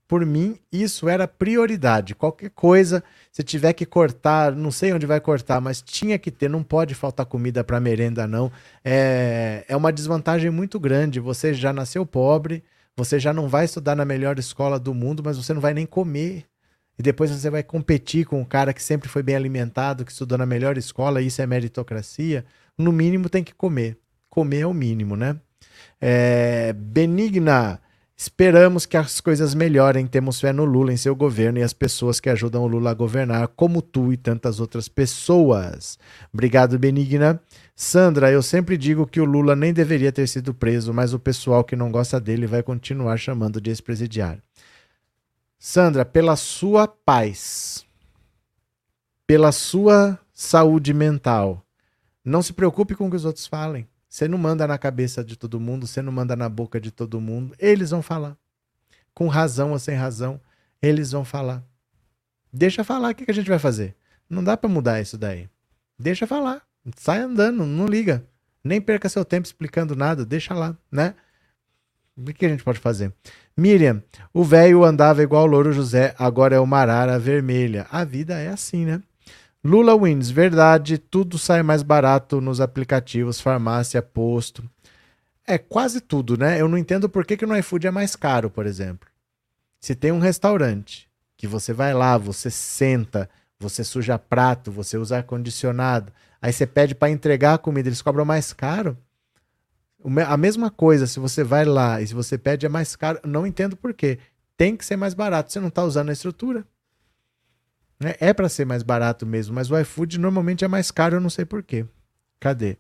[0.07, 2.13] por mim, isso era prioridade.
[2.15, 6.49] Qualquer coisa, se tiver que cortar, não sei onde vai cortar, mas tinha que ter,
[6.49, 8.51] não pode faltar comida para merenda, não.
[8.83, 11.19] É, é uma desvantagem muito grande.
[11.19, 12.63] Você já nasceu pobre,
[12.95, 15.85] você já não vai estudar na melhor escola do mundo, mas você não vai nem
[15.85, 16.45] comer.
[16.97, 20.38] E depois você vai competir com um cara que sempre foi bem alimentado, que estudou
[20.38, 22.45] na melhor escola, isso é meritocracia.
[22.77, 23.97] No mínimo tem que comer.
[24.29, 25.36] Comer é o mínimo, né?
[25.99, 27.79] É, benigna.
[28.17, 30.08] Esperamos que as coisas melhorem.
[30.08, 32.93] Temos fé no Lula, em seu governo e as pessoas que ajudam o Lula a
[32.93, 35.99] governar, como tu e tantas outras pessoas.
[36.34, 37.41] Obrigado, Benigna.
[37.75, 41.62] Sandra, eu sempre digo que o Lula nem deveria ter sido preso, mas o pessoal
[41.62, 44.41] que não gosta dele vai continuar chamando de ex-presidiário.
[45.67, 47.88] Sandra, pela sua paz,
[49.25, 51.65] pela sua saúde mental,
[52.23, 53.89] não se preocupe com o que os outros falem.
[54.08, 57.19] Você não manda na cabeça de todo mundo, você não manda na boca de todo
[57.19, 57.56] mundo.
[57.58, 58.38] Eles vão falar.
[59.12, 60.39] com razão ou sem razão,
[60.80, 61.63] eles vão falar.
[62.54, 63.95] Deixa falar, o que, a gente vai fazer?
[64.30, 65.49] Não dá para mudar isso daí.
[65.97, 66.62] Deixa falar.
[66.95, 68.23] Sai andando, não liga.
[68.63, 71.15] Nem perca seu tempo explicando nada, deixa lá, né?
[72.17, 73.13] O que a gente pode fazer?
[73.58, 74.01] Miriam,
[74.34, 77.86] o velho andava igual o Louro José, agora é o Marara Vermelha.
[77.91, 79.01] A vida é assim, né?
[79.62, 84.63] Lula Wins, verdade, tudo sai mais barato nos aplicativos, farmácia, posto.
[85.45, 86.62] É quase tudo, né?
[86.62, 89.10] Eu não entendo por que, que no iFood é mais caro, por exemplo.
[89.82, 95.17] Se tem um restaurante que você vai lá, você senta, você suja prato, você usa
[95.17, 98.97] ar-condicionado, aí você pede para entregar a comida, eles cobram mais caro.
[100.27, 103.45] A mesma coisa, se você vai lá e se você pede é mais caro, não
[103.45, 104.19] entendo por quê.
[104.55, 106.65] Tem que ser mais barato, você não está usando a estrutura.
[107.99, 108.15] Né?
[108.19, 111.29] É para ser mais barato mesmo, mas o iFood normalmente é mais caro, eu não
[111.29, 111.85] sei por quê.
[112.39, 112.77] Cadê?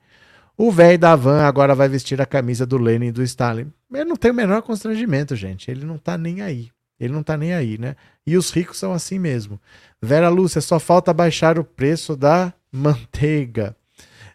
[0.57, 3.71] O velho da van agora vai vestir a camisa do Lenin e do Stalin.
[3.91, 5.69] Ele não tem o menor constrangimento, gente.
[5.69, 6.69] Ele não tá nem aí.
[6.97, 7.95] Ele não tá nem aí, né?
[8.25, 9.59] E os ricos são assim mesmo.
[10.01, 13.75] Vera Lúcia, só falta baixar o preço da manteiga.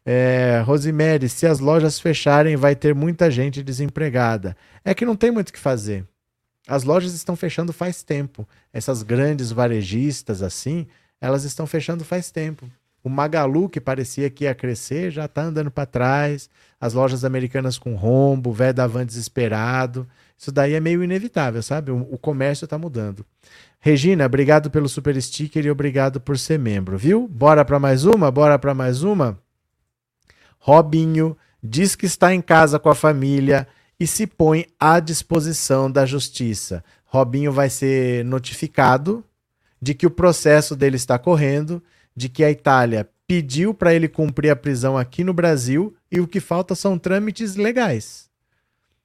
[0.04, 4.56] É, Rosemary, se as lojas fecharem, vai ter muita gente desempregada.
[4.84, 6.06] É que não tem muito o que fazer.
[6.66, 8.48] As lojas estão fechando faz tempo.
[8.72, 10.86] Essas grandes varejistas assim,
[11.20, 12.70] elas estão fechando faz tempo.
[13.02, 16.50] O Magalu, que parecia que ia crescer, já está andando para trás.
[16.78, 20.06] As lojas americanas com rombo, velho da van desesperado.
[20.36, 21.90] Isso daí é meio inevitável, sabe?
[21.90, 23.24] O comércio está mudando.
[23.78, 27.26] Regina, obrigado pelo super sticker e obrigado por ser membro, viu?
[27.26, 28.30] Bora para mais uma?
[28.30, 29.38] Bora para mais uma?
[30.60, 33.66] Robinho diz que está em casa com a família
[33.98, 36.84] e se põe à disposição da justiça.
[37.06, 39.24] Robinho vai ser notificado
[39.80, 41.82] de que o processo dele está correndo,
[42.14, 46.28] de que a Itália pediu para ele cumprir a prisão aqui no Brasil e o
[46.28, 48.28] que falta são trâmites legais.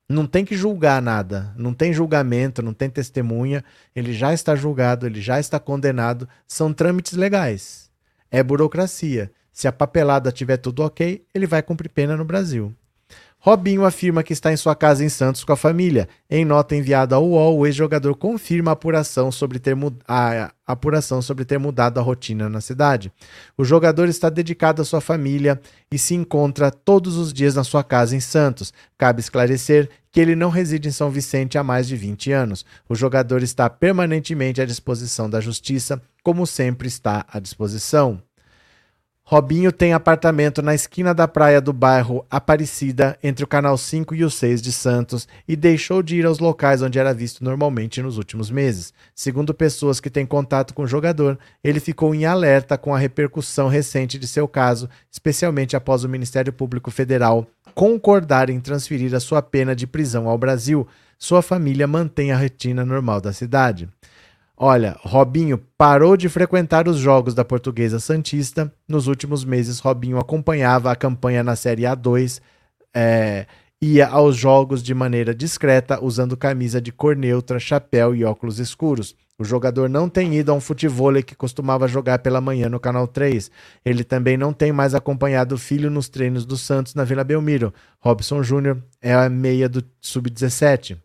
[0.07, 3.63] Não tem que julgar nada, não tem julgamento, não tem testemunha,
[3.95, 7.89] ele já está julgado, ele já está condenado, são trâmites legais.
[8.29, 9.31] É burocracia.
[9.55, 12.75] Se a papelada tiver tudo ok, ele vai cumprir pena no Brasil.
[13.39, 16.09] Robinho afirma que está em sua casa em Santos com a família.
[16.29, 19.73] Em nota enviada ao UOL, o ex-jogador confirma a apuração, sobre ter
[20.05, 23.13] a apuração sobre ter mudado a rotina na cidade.
[23.57, 27.83] O jogador está dedicado à sua família e se encontra todos os dias na sua
[27.83, 28.73] casa em Santos.
[28.97, 32.65] Cabe esclarecer que ele não reside em São Vicente há mais de 20 anos.
[32.89, 38.21] O jogador está permanentemente à disposição da justiça, como sempre está à disposição.
[39.27, 44.23] Robinho tem apartamento na esquina da praia do bairro Aparecida, entre o Canal 5 e
[44.23, 48.19] o 6 de Santos, e deixou de ir aos locais onde era visto normalmente nos
[48.19, 48.93] últimos meses.
[49.15, 53.67] Segundo pessoas que têm contato com o jogador, ele ficou em alerta com a repercussão
[53.67, 59.41] recente de seu caso, especialmente após o Ministério Público Federal concordar em transferir a sua
[59.41, 60.87] pena de prisão ao Brasil.
[61.17, 63.89] Sua família mantém a retina normal da cidade.
[64.57, 68.71] Olha, Robinho parou de frequentar os jogos da Portuguesa Santista.
[68.87, 72.39] Nos últimos meses, Robinho acompanhava a campanha na Série A2,
[72.95, 73.45] é,
[73.81, 79.13] ia aos jogos de maneira discreta, usando camisa de cor neutra, chapéu e óculos escuros.
[79.37, 83.05] O jogador não tem ido a um futebol que costumava jogar pela manhã no Canal
[83.05, 83.51] 3.
[83.83, 87.73] Ele também não tem mais acompanhado o filho nos treinos do Santos na Vila Belmiro.
[87.99, 90.97] Robson Júnior é a meia do Sub-17.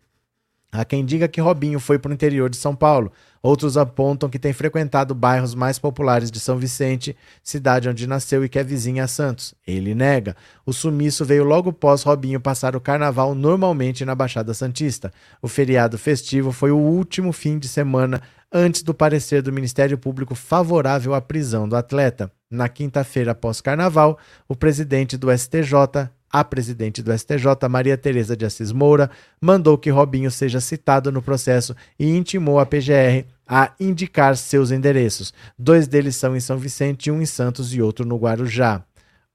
[0.71, 3.11] Há quem diga que Robinho foi para o interior de São Paulo.
[3.43, 8.49] Outros apontam que tem frequentado bairros mais populares de São Vicente, cidade onde nasceu e
[8.49, 9.55] que é vizinha a Santos.
[9.67, 10.37] Ele nega.
[10.67, 15.11] O sumiço veio logo pós Robinho passar o carnaval normalmente na Baixada Santista.
[15.41, 18.21] O feriado festivo foi o último fim de semana
[18.53, 22.31] antes do parecer do Ministério Público favorável à prisão do atleta.
[22.51, 28.45] Na quinta-feira após carnaval, o presidente do STJ, a presidente do STJ, Maria Tereza de
[28.45, 34.37] Assis Moura, mandou que Robinho seja citado no processo e intimou a PGR a indicar
[34.37, 35.35] seus endereços.
[35.59, 38.85] Dois deles são em São Vicente, um em Santos e outro no Guarujá.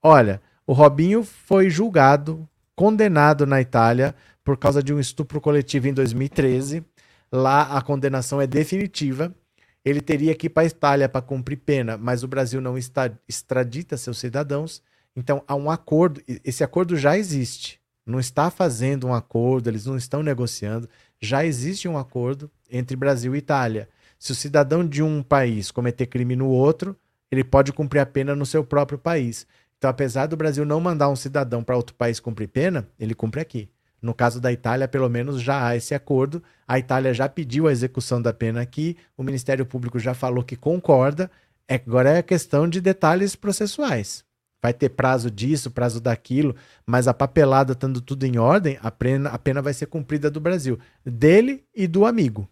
[0.01, 5.93] Olha, o Robinho foi julgado, condenado na Itália por causa de um estupro coletivo em
[5.93, 6.86] 2013.
[7.31, 9.36] Lá a condenação é definitiva.
[9.84, 13.12] Ele teria que ir para a Itália para cumprir pena, mas o Brasil não está,
[13.27, 14.81] extradita seus cidadãos.
[15.15, 17.80] Então há um acordo, esse acordo já existe.
[18.06, 20.89] Não está fazendo um acordo, eles não estão negociando.
[21.19, 23.89] Já existe um acordo entre Brasil e Itália.
[24.19, 26.95] Se o cidadão de um país cometer crime no outro,
[27.32, 29.47] ele pode cumprir a pena no seu próprio país.
[29.78, 33.41] Então, apesar do Brasil não mandar um cidadão para outro país cumprir pena, ele cumpre
[33.41, 33.69] aqui.
[34.01, 36.43] No caso da Itália, pelo menos já há esse acordo.
[36.67, 40.56] A Itália já pediu a execução da pena aqui, o Ministério Público já falou que
[40.56, 41.32] concorda.
[41.67, 44.25] É, agora é questão de detalhes processuais
[44.65, 46.56] vai ter prazo disso, prazo daquilo,
[46.88, 50.39] mas a papelada estando tudo em ordem, a pena, a pena vai ser cumprida do
[50.39, 52.49] Brasil, dele e do amigo.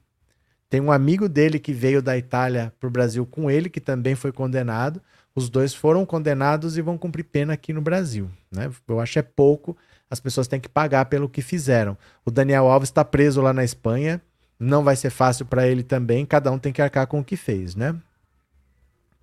[0.69, 4.13] Tem um amigo dele que veio da Itália para o Brasil com ele, que também
[4.13, 5.02] foi condenado.
[5.34, 8.30] Os dois foram condenados e vão cumprir pena aqui no Brasil.
[8.52, 8.69] Né?
[8.88, 9.76] Eu acho é pouco,
[10.08, 11.97] as pessoas têm que pagar pelo que fizeram.
[12.23, 14.21] O Daniel Alves está preso lá na Espanha,
[14.60, 17.36] não vai ser fácil para ele também, cada um tem que arcar com o que
[17.36, 17.95] fez, né?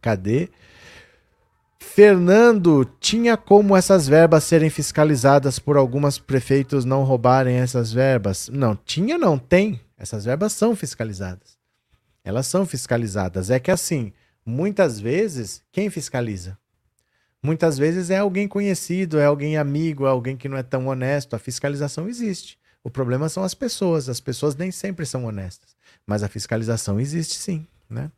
[0.01, 0.49] Cadê?
[1.83, 8.49] Fernando, tinha como essas verbas serem fiscalizadas por algumas prefeitos não roubarem essas verbas?
[8.53, 9.81] Não, tinha não, tem.
[9.99, 11.59] Essas verbas são fiscalizadas.
[12.23, 13.51] Elas são fiscalizadas.
[13.51, 14.13] É que assim,
[14.45, 16.57] muitas vezes, quem fiscaliza?
[17.43, 21.35] Muitas vezes é alguém conhecido, é alguém amigo, é alguém que não é tão honesto.
[21.35, 22.59] A fiscalização existe.
[22.85, 24.09] O problema são as pessoas.
[24.09, 25.75] As pessoas nem sempre são honestas.
[26.07, 27.67] Mas a fiscalização existe sim.
[27.89, 28.11] Né?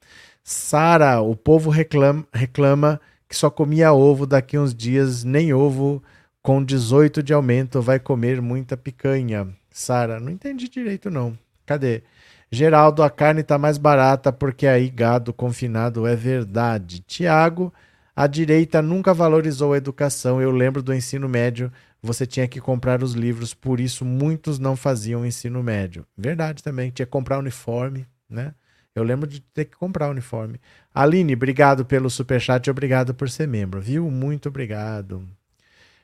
[0.42, 3.00] Sara, o povo reclama, reclama
[3.32, 6.02] que só comia ovo daqui uns dias, nem ovo
[6.42, 9.48] com 18 de aumento vai comer muita picanha.
[9.70, 11.36] Sara, não entendi direito não.
[11.64, 12.02] Cadê?
[12.50, 17.00] Geraldo, a carne tá mais barata porque aí gado confinado é verdade.
[17.00, 17.72] Tiago,
[18.14, 20.38] a direita nunca valorizou a educação.
[20.38, 24.76] Eu lembro do ensino médio, você tinha que comprar os livros, por isso muitos não
[24.76, 26.04] faziam ensino médio.
[26.14, 28.52] Verdade também, tinha que comprar uniforme, né?
[28.94, 30.60] Eu lembro de ter que comprar uniforme.
[30.94, 34.10] Aline, obrigado pelo superchat e obrigado por ser membro, viu?
[34.10, 35.26] Muito obrigado.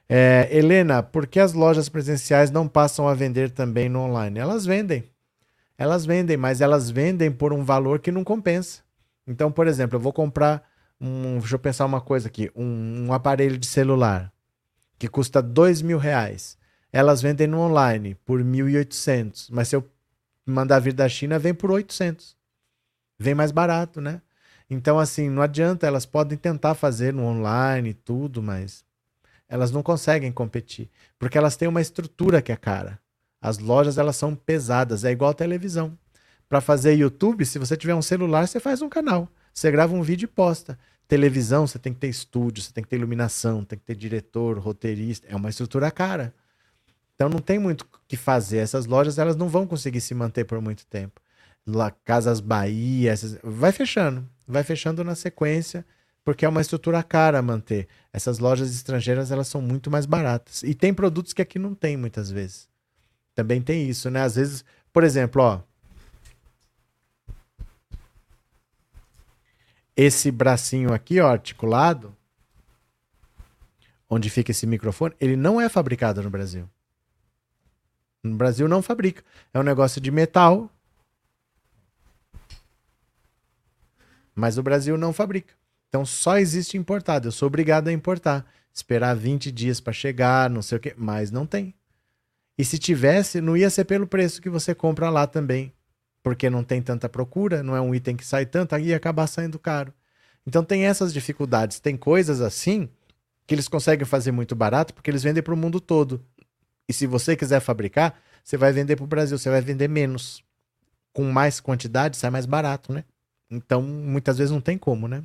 [0.09, 4.39] É, Helena, por que as lojas presenciais não passam a vender também no online?
[4.39, 5.05] Elas vendem.
[5.77, 8.81] Elas vendem, mas elas vendem por um valor que não compensa.
[9.27, 10.67] Então, por exemplo, eu vou comprar
[10.99, 14.33] um, deixa eu pensar uma coisa aqui, um, um aparelho de celular
[14.99, 16.57] que custa dois mil reais.
[16.91, 19.87] Elas vendem no online por 1.800, mas se eu
[20.45, 22.38] mandar vir da China, vem por 800.
[23.19, 24.23] Vem mais barato, né?
[24.71, 28.85] Então, assim, não adianta, elas podem tentar fazer no online e tudo, mas
[29.49, 33.01] elas não conseguem competir, porque elas têm uma estrutura que é cara.
[33.41, 35.97] As lojas, elas são pesadas, é igual a televisão.
[36.49, 39.29] Para fazer YouTube, se você tiver um celular, você faz um canal.
[39.53, 40.79] Você grava um vídeo e posta.
[41.07, 44.59] Televisão, você tem que ter estúdio, você tem que ter iluminação, tem que ter diretor,
[44.59, 45.27] roteirista.
[45.29, 46.35] É uma estrutura cara.
[47.15, 48.59] Então não tem muito o que fazer.
[48.59, 51.21] Essas lojas elas não vão conseguir se manter por muito tempo.
[52.05, 53.39] Casas Bahia, essas...
[53.43, 55.85] vai fechando, vai fechando na sequência,
[56.25, 57.89] porque é uma estrutura cara a manter.
[58.13, 60.63] Essas lojas estrangeiras elas são muito mais baratas.
[60.63, 62.69] E tem produtos que aqui não tem muitas vezes.
[63.35, 64.23] Também tem isso, né?
[64.23, 65.61] Às vezes, por exemplo, ó,
[69.97, 72.17] esse bracinho aqui, ó, articulado,
[74.09, 76.69] onde fica esse microfone, ele não é fabricado no Brasil.
[78.23, 79.23] No Brasil não fabrica.
[79.53, 80.71] É um negócio de metal.
[84.39, 85.55] Mas o Brasil não fabrica.
[85.89, 87.29] Então só existe importado.
[87.29, 88.47] Eu sou obrigado a importar.
[88.73, 90.95] Esperar 20 dias para chegar, não sei o quê.
[90.97, 91.75] Mas não tem.
[92.57, 95.73] E se tivesse, não ia ser pelo preço que você compra lá também
[96.23, 99.27] porque não tem tanta procura, não é um item que sai tanto, aí ia acabar
[99.27, 99.95] saindo caro.
[100.47, 101.81] Então tem essas dificuldades.
[101.81, 102.89] Tem coisas assim
[103.47, 106.23] que eles conseguem fazer muito barato porque eles vendem para o mundo todo.
[106.89, 110.45] E se você quiser fabricar, você vai vender para o Brasil, você vai vender menos.
[111.13, 113.05] Com mais quantidade, sai mais barato, né?
[113.51, 115.23] Então, muitas vezes não tem como, né?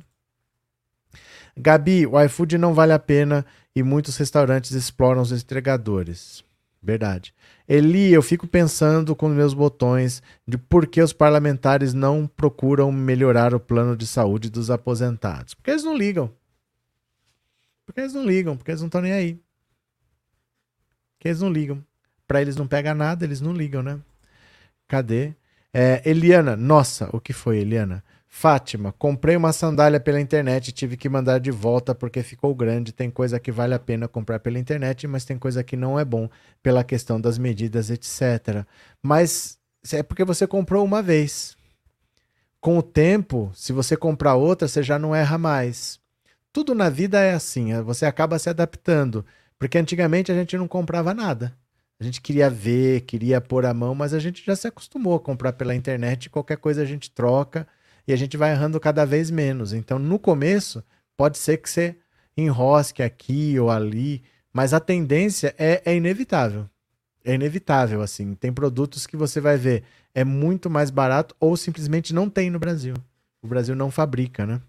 [1.56, 6.44] Gabi, o iFood não vale a pena e muitos restaurantes exploram os entregadores.
[6.82, 7.34] Verdade.
[7.66, 13.54] Eli, eu fico pensando com meus botões de por que os parlamentares não procuram melhorar
[13.54, 15.54] o plano de saúde dos aposentados.
[15.54, 16.30] Porque eles não ligam.
[17.86, 19.40] Porque eles não ligam, porque eles não estão nem aí.
[21.16, 21.82] Porque eles não ligam.
[22.26, 23.98] Para eles não pega nada, eles não ligam, né?
[24.86, 25.34] Cadê?
[25.72, 28.03] É, Eliana, nossa, o que foi, Eliana?
[28.36, 32.92] Fátima, comprei uma sandália pela internet e tive que mandar de volta porque ficou grande.
[32.92, 36.04] Tem coisa que vale a pena comprar pela internet, mas tem coisa que não é
[36.04, 36.28] bom
[36.60, 38.66] pela questão das medidas, etc.
[39.00, 39.56] Mas
[39.92, 41.56] é porque você comprou uma vez.
[42.60, 46.00] Com o tempo, se você comprar outra, você já não erra mais.
[46.52, 49.24] Tudo na vida é assim, é, você acaba se adaptando.
[49.56, 51.56] Porque antigamente a gente não comprava nada.
[52.00, 55.20] A gente queria ver, queria pôr a mão, mas a gente já se acostumou a
[55.20, 56.28] comprar pela internet.
[56.28, 57.64] Qualquer coisa a gente troca
[58.06, 59.72] e a gente vai errando cada vez menos.
[59.72, 60.82] Então, no começo,
[61.16, 61.96] pode ser que você
[62.36, 66.68] enrosque aqui ou ali, mas a tendência é, é inevitável.
[67.24, 68.34] É inevitável, assim.
[68.34, 69.82] Tem produtos que você vai ver
[70.14, 72.94] é muito mais barato ou simplesmente não tem no Brasil.
[73.42, 74.60] O Brasil não fabrica, né?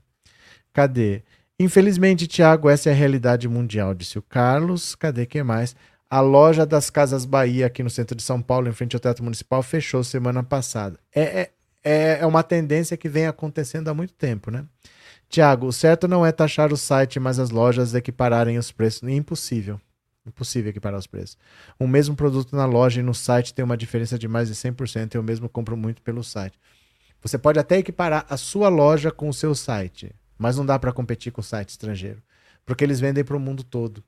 [0.74, 1.24] Cadê?
[1.58, 4.96] Infelizmente, Tiago, essa é a realidade mundial, disse o Carlos.
[4.96, 5.76] Cadê que mais?
[6.10, 9.24] A loja das Casas Bahia, aqui no centro de São Paulo, em frente ao Teatro
[9.24, 11.00] Municipal, fechou semana passada.
[11.14, 11.52] É, é,
[11.86, 14.66] é, é uma tendência que vem acontecendo há muito tempo, né?
[15.30, 19.04] Tiago, o certo não é taxar o site, mas as lojas equipararem os preços.
[19.04, 19.80] Impossível.
[20.26, 21.38] Impossível equiparar os preços.
[21.80, 25.14] O mesmo produto na loja e no site tem uma diferença de mais de 100%.
[25.14, 26.60] Eu mesmo compro muito pelo site.
[27.22, 30.92] Você pode até equiparar a sua loja com o seu site, mas não dá para
[30.92, 32.22] competir com o site estrangeiro,
[32.66, 34.04] porque eles vendem para o mundo todo.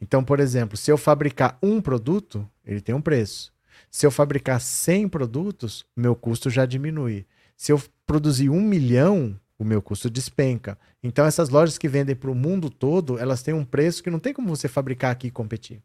[0.00, 3.52] Então, por exemplo, se eu fabricar um produto, ele tem um preço.
[3.90, 7.26] Se eu fabricar 100 produtos, meu custo já diminui.
[7.56, 10.78] Se eu produzir um milhão, o meu custo despenca.
[11.02, 14.18] Então, essas lojas que vendem para o mundo todo, elas têm um preço que não
[14.18, 15.82] tem como você fabricar aqui e competir.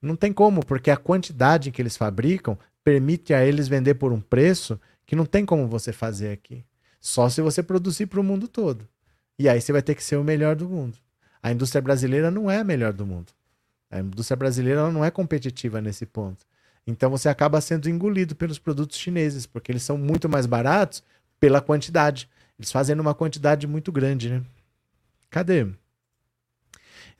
[0.00, 4.20] Não tem como, porque a quantidade que eles fabricam permite a eles vender por um
[4.20, 6.64] preço que não tem como você fazer aqui.
[7.00, 8.88] Só se você produzir para o mundo todo.
[9.38, 10.98] E aí você vai ter que ser o melhor do mundo.
[11.42, 13.32] A indústria brasileira não é a melhor do mundo.
[13.92, 16.46] A indústria brasileira não é competitiva nesse ponto.
[16.86, 21.04] Então você acaba sendo engolido pelos produtos chineses, porque eles são muito mais baratos
[21.38, 22.28] pela quantidade.
[22.58, 24.42] Eles fazem uma quantidade muito grande, né?
[25.30, 25.66] Cadê?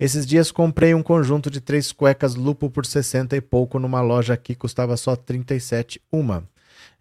[0.01, 4.33] Esses dias comprei um conjunto de três cuecas lupo por 60 e pouco numa loja
[4.33, 6.49] aqui, custava só 37 uma.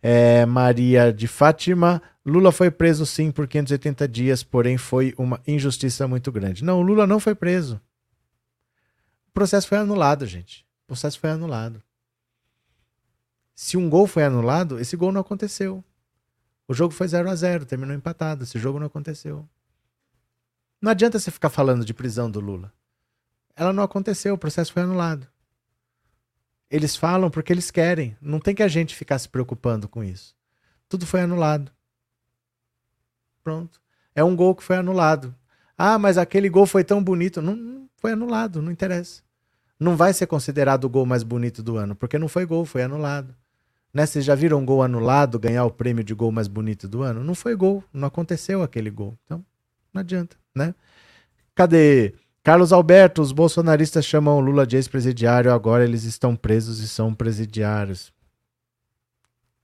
[0.03, 6.07] É, Maria de Fátima, Lula foi preso sim por 580 dias, porém foi uma injustiça
[6.07, 6.63] muito grande.
[6.63, 7.79] Não, Lula não foi preso.
[9.31, 10.65] O processo foi anulado, gente.
[10.83, 11.81] O processo foi anulado.
[13.55, 15.83] Se um gol foi anulado, esse gol não aconteceu.
[16.67, 18.43] O jogo foi 0 a 0 terminou empatado.
[18.43, 19.47] Esse jogo não aconteceu.
[20.81, 22.73] Não adianta você ficar falando de prisão do Lula.
[23.55, 25.27] Ela não aconteceu, o processo foi anulado.
[26.69, 28.17] Eles falam porque eles querem.
[28.21, 30.35] Não tem que a gente ficar se preocupando com isso.
[30.89, 31.71] Tudo foi anulado.
[33.43, 33.81] Pronto.
[34.13, 35.35] É um gol que foi anulado.
[35.77, 37.41] Ah, mas aquele gol foi tão bonito.
[37.41, 39.21] Não, não foi anulado, não interessa.
[39.79, 42.81] Não vai ser considerado o gol mais bonito do ano, porque não foi gol, foi
[42.81, 43.35] anulado.
[43.93, 44.07] Né?
[44.07, 47.23] Vocês já viram um gol anulado ganhar o prêmio de gol mais bonito do ano?
[47.23, 49.15] Não foi gol, não aconteceu aquele gol.
[49.23, 49.45] Então,
[49.93, 50.73] não adianta, né?
[51.53, 52.15] Cadê?
[52.43, 58.11] Carlos Alberto, os bolsonaristas chamam Lula de ex-presidiário, agora eles estão presos e são presidiários.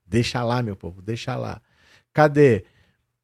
[0.05, 1.59] Deixa lá, meu povo, deixa lá.
[2.13, 2.65] Cadê?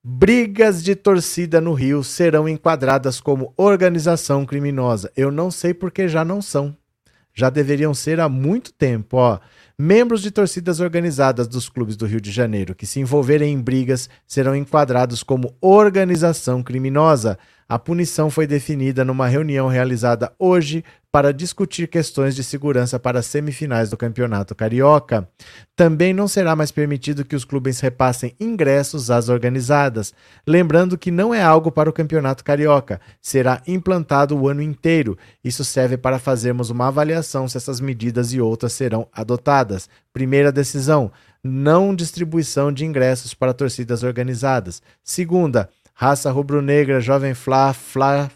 [0.06, 5.10] Brigas de torcida no Rio serão enquadradas como organização criminosa.
[5.16, 6.76] Eu não sei porque já não são.
[7.34, 9.40] Já deveriam ser há muito tempo, ó.
[9.80, 14.10] Membros de torcidas organizadas dos clubes do Rio de Janeiro que se envolverem em brigas
[14.28, 17.40] serão enquadrados como organização criminosa.
[17.68, 20.84] A punição foi definida numa reunião realizada hoje
[21.14, 25.30] para discutir questões de segurança para as semifinais do Campeonato Carioca.
[25.76, 30.12] Também não será mais permitido que os clubes repassem ingressos às organizadas.
[30.46, 35.16] Lembrando que não é algo para o Campeonato Carioca, será implantado o ano inteiro.
[35.44, 39.88] Isso serve para fazermos uma avaliação se essas medidas e outras serão adotadas.
[40.12, 41.12] Primeira decisão:
[41.44, 44.82] não distribuição de ingressos para torcidas organizadas.
[45.04, 48.30] Segunda, Raça Rubro-Negra, Jovem Fla, Fla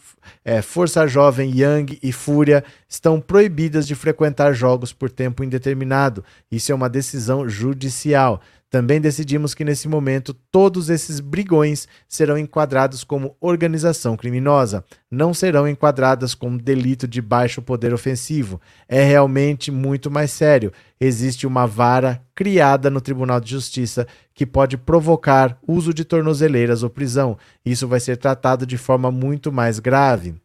[0.44, 6.24] é, Força Jovem, Yang e Fúria estão proibidas de frequentar jogos por tempo indeterminado.
[6.52, 8.42] Isso é uma decisão judicial.
[8.70, 15.66] Também decidimos que nesse momento todos esses brigões serão enquadrados como organização criminosa, não serão
[15.66, 18.60] enquadradas como delito de baixo poder ofensivo.
[18.90, 20.74] É realmente muito mais sério.
[21.00, 26.90] Existe uma vara criada no Tribunal de Justiça que pode provocar uso de tornozeleiras ou
[26.90, 27.38] prisão.
[27.66, 30.36] Isso vai ser tratado de forma muito mais grave.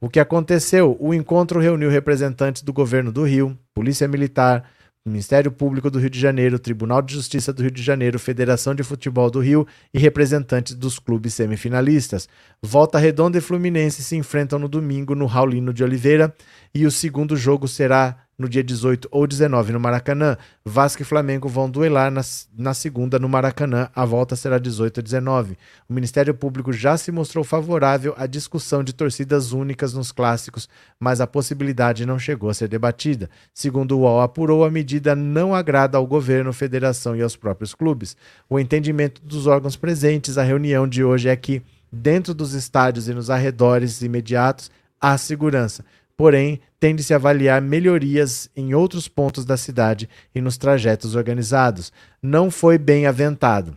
[0.00, 0.96] O que aconteceu?
[1.00, 4.64] O encontro reuniu representantes do governo do Rio, Polícia Militar,
[5.04, 8.84] Ministério Público do Rio de Janeiro, Tribunal de Justiça do Rio de Janeiro, Federação de
[8.84, 12.28] Futebol do Rio e representantes dos clubes semifinalistas.
[12.62, 16.32] Volta Redonda e Fluminense se enfrentam no domingo no Raulino de Oliveira
[16.74, 20.36] e o segundo jogo será no dia 18 ou 19 no Maracanã.
[20.64, 22.22] Vasco e Flamengo vão duelar na,
[22.56, 23.88] na segunda no Maracanã.
[23.94, 25.56] A volta será 18 a 19.
[25.88, 30.68] O Ministério Público já se mostrou favorável à discussão de torcidas únicas nos clássicos,
[30.98, 33.28] mas a possibilidade não chegou a ser debatida.
[33.54, 38.16] Segundo o UOL apurou, a medida não agrada ao governo, federação e aos próprios clubes.
[38.48, 41.62] O entendimento dos órgãos presentes à reunião de hoje é que,
[41.92, 44.70] dentro dos estádios e nos arredores imediatos,
[45.00, 45.84] há segurança
[46.16, 51.92] porém tende-se a avaliar melhorias em outros pontos da cidade e nos trajetos organizados.
[52.22, 53.76] Não foi bem aventado.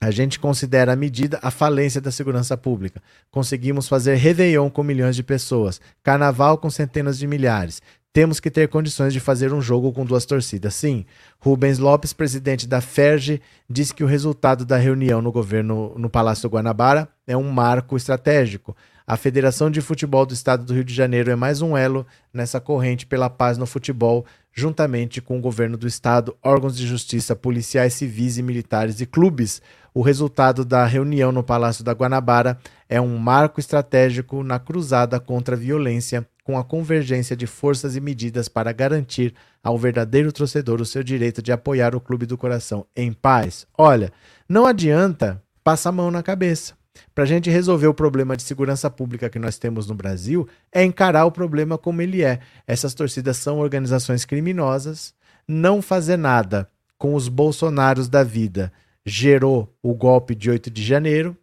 [0.00, 3.00] A gente considera a medida a falência da segurança pública.
[3.30, 7.80] Conseguimos fazer Réveillon com milhões de pessoas, Carnaval com centenas de milhares.
[8.12, 10.74] Temos que ter condições de fazer um jogo com duas torcidas.
[10.74, 11.06] Sim,
[11.38, 13.40] Rubens Lopes, presidente da FERJ,
[13.70, 18.76] disse que o resultado da reunião no governo no Palácio Guanabara é um marco estratégico.
[19.06, 22.60] A Federação de Futebol do Estado do Rio de Janeiro é mais um elo nessa
[22.60, 27.94] corrente pela paz no futebol, juntamente com o governo do estado, órgãos de justiça, policiais
[27.94, 29.60] civis e militares e clubes.
[29.92, 35.56] O resultado da reunião no Palácio da Guanabara é um marco estratégico na cruzada contra
[35.56, 40.86] a violência, com a convergência de forças e medidas para garantir ao verdadeiro torcedor o
[40.86, 43.66] seu direito de apoiar o clube do coração em paz.
[43.76, 44.12] Olha,
[44.48, 46.74] não adianta passar a mão na cabeça.
[47.14, 50.84] Para a gente resolver o problema de segurança pública que nós temos no Brasil, é
[50.84, 52.40] encarar o problema como ele é.
[52.66, 55.14] Essas torcidas são organizações criminosas,
[55.46, 56.68] não fazer nada
[56.98, 58.72] com os bolsonaros da vida
[59.04, 61.36] gerou o golpe de 8 de janeiro.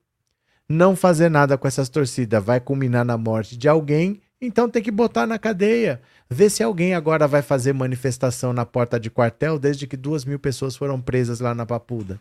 [0.67, 4.91] Não fazer nada com essas torcidas vai culminar na morte de alguém, então tem que
[4.91, 6.01] botar na cadeia.
[6.29, 10.39] Ver se alguém agora vai fazer manifestação na porta de quartel desde que duas mil
[10.39, 12.19] pessoas foram presas lá na Papuda.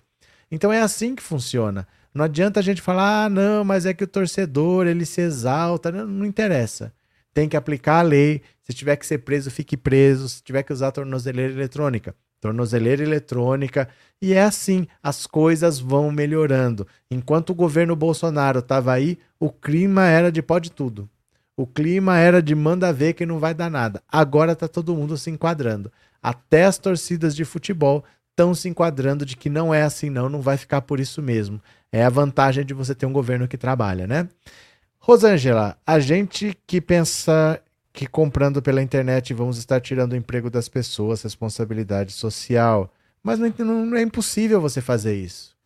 [0.51, 1.87] Então é assim que funciona.
[2.14, 5.92] Não adianta a gente falar, ah, não, mas é que o torcedor ele se exalta.
[5.92, 6.92] Não, não interessa.
[7.32, 8.42] Tem que aplicar a lei.
[8.62, 10.28] Se tiver que ser preso, fique preso.
[10.28, 13.88] Se tiver que usar tornozeleira eletrônica, tornozeleira eletrônica,
[14.20, 16.86] e é assim, as coisas vão melhorando.
[17.11, 21.09] Enquanto o governo Bolsonaro estava aí, o clima era de pode tudo.
[21.56, 24.02] O clima era de manda ver que não vai dar nada.
[24.09, 25.92] Agora está todo mundo se enquadrando.
[26.22, 30.40] Até as torcidas de futebol estão se enquadrando de que não é assim, não, não
[30.40, 31.61] vai ficar por isso mesmo.
[31.93, 34.28] É a vantagem de você ter um governo que trabalha, né?
[34.99, 37.62] Rosângela, a gente que pensa
[37.93, 42.93] que comprando pela internet vamos estar tirando o emprego das pessoas, responsabilidade social.
[43.22, 45.57] Mas não, não é impossível você fazer isso.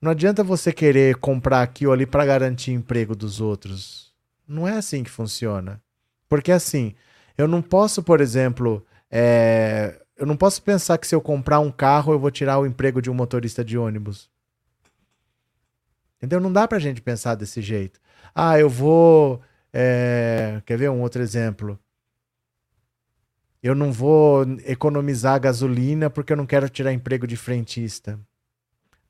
[0.00, 4.12] Não adianta você querer comprar aqui ou ali para garantir emprego dos outros.
[4.46, 5.80] Não é assim que funciona.
[6.28, 6.94] Porque assim,
[7.36, 10.00] eu não posso, por exemplo, é...
[10.16, 13.02] eu não posso pensar que se eu comprar um carro eu vou tirar o emprego
[13.02, 14.30] de um motorista de ônibus.
[16.18, 16.40] Entendeu?
[16.40, 18.00] Não dá pra gente pensar desse jeito.
[18.34, 19.40] Ah, eu vou
[19.72, 21.78] é, quer ver um outro exemplo?
[23.62, 28.18] Eu não vou economizar gasolina porque eu não quero tirar emprego de frentista.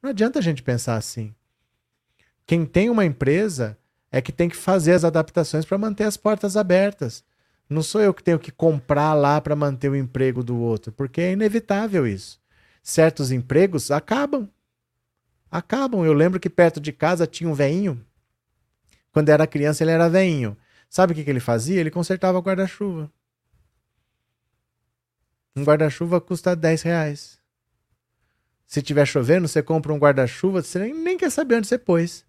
[0.03, 1.35] Não adianta a gente pensar assim.
[2.47, 3.79] Quem tem uma empresa
[4.11, 7.23] é que tem que fazer as adaptações para manter as portas abertas.
[7.69, 11.21] Não sou eu que tenho que comprar lá para manter o emprego do outro, porque
[11.21, 12.41] é inevitável isso.
[12.83, 14.49] Certos empregos acabam.
[15.51, 16.05] Acabam.
[16.05, 18.05] Eu lembro que perto de casa tinha um veinho
[19.19, 20.57] quando era criança, ele era veinho.
[20.89, 21.81] Sabe o que, que ele fazia?
[21.81, 23.11] Ele consertava guarda-chuva.
[25.57, 27.39] Um guarda-chuva custa 10 reais.
[28.67, 32.25] Se tiver chovendo, você compra um guarda-chuva, você nem, quer saber onde você pôs.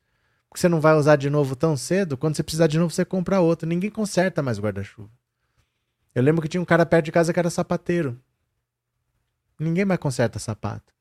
[0.50, 2.18] Porque você não vai usar de novo tão cedo.
[2.18, 3.68] Quando você precisar de novo, você compra outro.
[3.68, 5.12] Ninguém conserta mais guarda-chuva.
[6.16, 8.20] Eu lembro que tinha um cara perto de casa que era sapateiro.
[9.60, 10.92] Ninguém mais conserta sapato.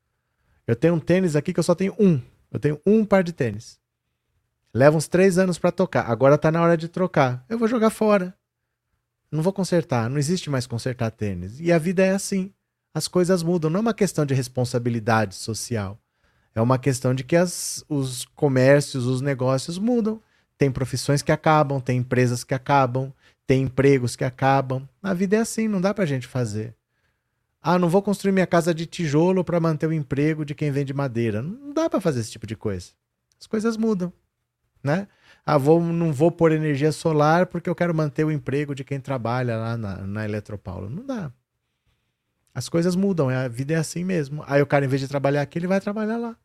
[0.69, 2.21] Eu tenho um tênis aqui que eu só tenho um.
[2.53, 3.81] Eu tenho um par de tênis.
[4.75, 6.11] Leva uns três anos para tocar.
[6.11, 7.43] Agora tá na hora de trocar.
[7.49, 8.37] Eu vou jogar fora.
[9.33, 10.11] Não vou consertar.
[10.11, 11.59] Não existe mais consertar tênis.
[11.59, 12.53] E a vida é assim.
[12.93, 13.71] As coisas mudam.
[13.71, 15.99] Não é uma questão de responsabilidade social.
[16.55, 20.21] É uma questão de que as, os comércios, os negócios mudam.
[20.59, 23.11] Tem profissões que acabam, tem empresas que acabam,
[23.47, 24.87] tem empregos que acabam.
[25.03, 26.75] A vida é assim, não dá pra gente fazer.
[27.69, 30.95] Ah, não vou construir minha casa de tijolo para manter o emprego de quem vende
[30.95, 31.43] madeira.
[31.43, 32.93] Não dá para fazer esse tipo de coisa.
[33.39, 34.13] As coisas mudam
[34.83, 35.09] né?
[35.45, 39.01] Ah, vou, não vou pôr energia solar porque eu quero manter o emprego de quem
[39.01, 40.91] trabalha lá na, na Eletropaulo.
[40.91, 41.33] Não dá.
[42.55, 44.43] As coisas mudam, a vida é assim mesmo.
[44.47, 46.37] Aí o cara, em vez de trabalhar aqui, ele vai trabalhar lá.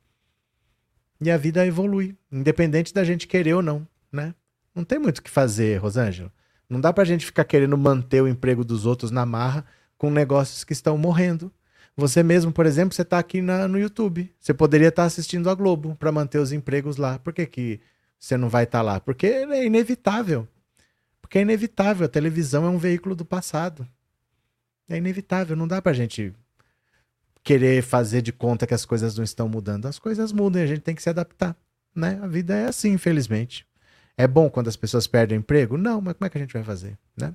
[1.19, 4.35] E a vida evolui, independente da gente querer ou não, né?
[4.75, 6.31] Não tem muito o que fazer, Rosângela.
[6.69, 9.65] Não dá pra gente ficar querendo manter o emprego dos outros na marra
[9.97, 11.51] com negócios que estão morrendo.
[11.95, 14.33] Você mesmo, por exemplo, você está aqui na, no YouTube.
[14.39, 17.19] Você poderia estar tá assistindo a Globo para manter os empregos lá.
[17.19, 17.79] Por que, que
[18.19, 18.99] você não vai estar tá lá?
[18.99, 20.47] Porque é inevitável.
[21.21, 22.05] Porque é inevitável.
[22.05, 23.87] A televisão é um veículo do passado.
[24.89, 25.55] É inevitável.
[25.55, 26.33] Não dá pra gente
[27.43, 29.85] querer fazer de conta que as coisas não estão mudando.
[29.85, 31.55] As coisas mudam e a gente tem que se adaptar.
[31.95, 32.19] Né?
[32.23, 33.67] A vida é assim, infelizmente.
[34.17, 35.77] É bom quando as pessoas perdem emprego?
[35.77, 36.97] Não, mas como é que a gente vai fazer?
[37.15, 37.33] Né?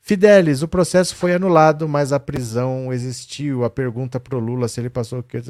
[0.00, 3.64] Fidelis, o processo foi anulado, mas a prisão existiu.
[3.64, 5.40] A pergunta pro Lula se ele passou o que.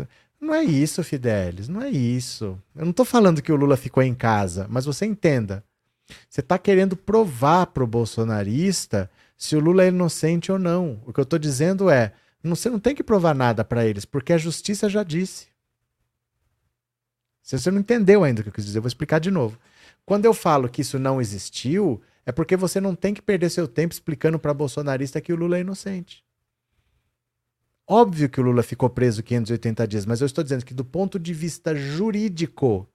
[0.40, 2.58] Não é isso, Fidelis, não é isso.
[2.74, 5.62] Eu não estou falando que o Lula ficou em casa, mas você entenda.
[6.28, 11.00] Você está querendo provar para o bolsonarista se o Lula é inocente ou não.
[11.06, 14.32] O que eu estou dizendo é: você não tem que provar nada para eles, porque
[14.32, 15.48] a justiça já disse.
[17.42, 19.58] Se você não entendeu ainda o que eu quis dizer, eu vou explicar de novo.
[20.06, 22.00] Quando eu falo que isso não existiu,
[22.30, 25.58] é porque você não tem que perder seu tempo explicando para bolsonarista que o Lula
[25.58, 26.24] é inocente.
[27.84, 31.18] Óbvio que o Lula ficou preso 580 dias, mas eu estou dizendo que do ponto
[31.18, 32.88] de vista jurídico,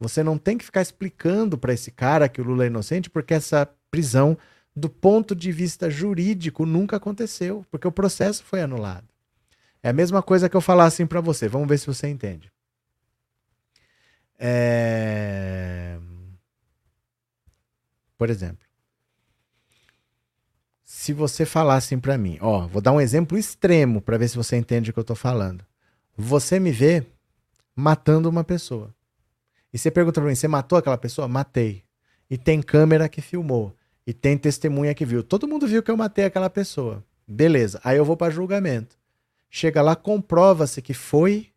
[0.00, 3.34] você não tem que ficar explicando para esse cara que o Lula é inocente, porque
[3.34, 4.36] essa prisão,
[4.74, 9.06] do ponto de vista jurídico, nunca aconteceu, porque o processo foi anulado.
[9.80, 12.50] É a mesma coisa que eu falar assim para você, vamos ver se você entende.
[14.40, 16.00] É...
[18.18, 18.71] Por exemplo,
[21.02, 24.56] se você falasse para mim, ó, vou dar um exemplo extremo para ver se você
[24.56, 25.66] entende o que eu tô falando.
[26.16, 27.04] Você me vê
[27.74, 28.94] matando uma pessoa.
[29.72, 31.26] E você pergunta pra mim, você matou aquela pessoa?
[31.26, 31.82] Matei.
[32.30, 33.74] E tem câmera que filmou.
[34.06, 35.24] E tem testemunha que viu.
[35.24, 37.04] Todo mundo viu que eu matei aquela pessoa.
[37.26, 37.80] Beleza.
[37.82, 38.96] Aí eu vou para julgamento.
[39.50, 41.48] Chega lá, comprova-se que foi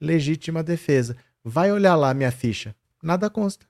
[0.00, 1.16] legítima defesa.
[1.44, 2.74] Vai olhar lá minha ficha.
[3.00, 3.64] Nada consta.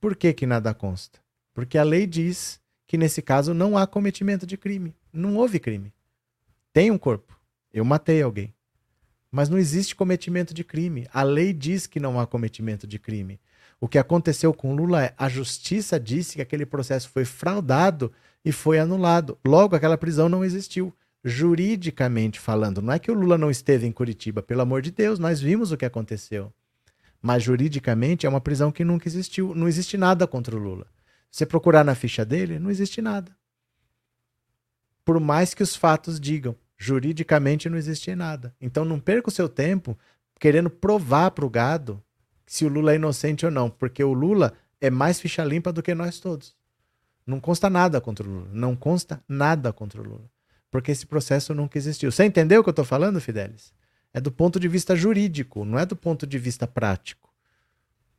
[0.00, 1.18] Por que, que nada consta?
[1.52, 2.61] Porque a lei diz
[2.92, 4.94] que nesse caso não há cometimento de crime.
[5.10, 5.94] Não houve crime.
[6.74, 7.34] Tem um corpo.
[7.72, 8.52] Eu matei alguém.
[9.30, 11.08] Mas não existe cometimento de crime.
[11.10, 13.40] A lei diz que não há cometimento de crime.
[13.80, 18.12] O que aconteceu com Lula é a justiça disse que aquele processo foi fraudado
[18.44, 19.38] e foi anulado.
[19.42, 20.92] Logo, aquela prisão não existiu.
[21.24, 25.18] Juridicamente falando, não é que o Lula não esteve em Curitiba, pelo amor de Deus,
[25.18, 26.52] nós vimos o que aconteceu.
[27.22, 29.54] Mas juridicamente é uma prisão que nunca existiu.
[29.54, 30.86] Não existe nada contra o Lula.
[31.32, 33.34] Você procurar na ficha dele, não existe nada.
[35.02, 38.54] Por mais que os fatos digam, juridicamente não existe nada.
[38.60, 39.98] Então não perca o seu tempo
[40.38, 42.04] querendo provar para o gado
[42.46, 45.82] se o Lula é inocente ou não, porque o Lula é mais ficha limpa do
[45.82, 46.54] que nós todos.
[47.26, 48.48] Não consta nada contra o Lula.
[48.52, 50.30] Não consta nada contra o Lula.
[50.70, 52.12] Porque esse processo nunca existiu.
[52.12, 53.72] Você entendeu o que eu estou falando, Fidelis?
[54.12, 57.21] É do ponto de vista jurídico, não é do ponto de vista prático.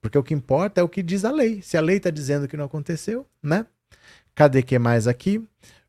[0.03, 1.61] Porque o que importa é o que diz a lei.
[1.61, 3.65] Se a lei está dizendo que não aconteceu, né?
[4.35, 5.41] Cadê que mais aqui?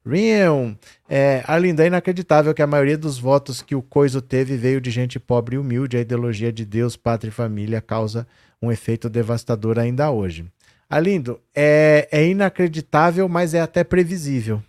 [0.06, 0.74] Rion,
[1.08, 4.88] é, Arlinda, é inacreditável que a maioria dos votos que o Coiso teve veio de
[4.88, 5.96] gente pobre e humilde.
[5.96, 8.24] A ideologia de Deus, pátria e família causa
[8.62, 10.46] um efeito devastador ainda hoje.
[10.88, 14.62] Arlindo, é, é inacreditável, mas é até previsível.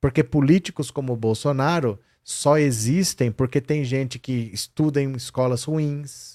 [0.00, 6.33] Porque políticos como o Bolsonaro só existem porque tem gente que estuda em escolas ruins,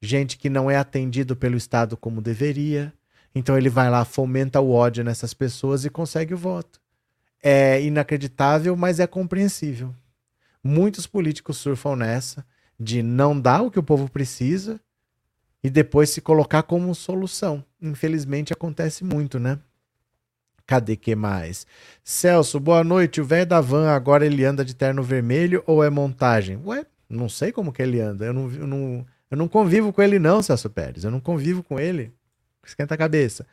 [0.00, 2.92] gente que não é atendido pelo Estado como deveria.
[3.34, 6.80] Então ele vai lá, fomenta o ódio nessas pessoas e consegue o voto.
[7.42, 9.94] É inacreditável, mas é compreensível.
[10.62, 12.44] Muitos políticos surfam nessa
[12.78, 14.80] de não dar o que o povo precisa
[15.62, 17.64] e depois se colocar como solução.
[17.80, 19.58] Infelizmente acontece muito, né?
[20.66, 21.66] Cadê que mais?
[22.04, 23.20] Celso, boa noite.
[23.20, 26.60] O velho da van agora ele anda de terno vermelho ou é montagem?
[26.64, 28.26] Ué, não sei como que ele anda.
[28.26, 31.04] Eu não, eu não, eu não convivo com ele, não, Celso Pérez.
[31.04, 32.12] Eu não convivo com ele.
[32.64, 33.46] Esquenta a cabeça.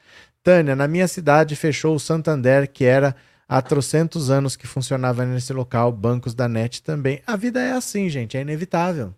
[0.43, 3.15] Tânia, na minha cidade fechou o Santander, que era
[3.47, 7.21] há trocentos anos que funcionava nesse local, bancos da NET também.
[7.25, 9.13] A vida é assim, gente, é inevitável.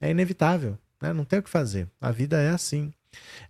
[0.00, 1.12] É inevitável, né?
[1.12, 1.88] não tem o que fazer.
[2.00, 2.92] A vida é assim.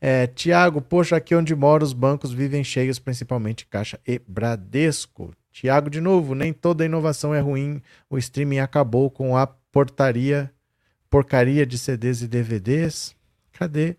[0.01, 5.33] É, Tiago, poxa, aqui onde moro os bancos vivem cheios, principalmente Caixa e Bradesco.
[5.53, 7.81] Tiago, de novo, nem toda inovação é ruim.
[8.11, 10.53] O streaming acabou com a portaria
[11.13, 13.15] porcaria de CDs e DVDs.
[13.53, 13.97] Cadê?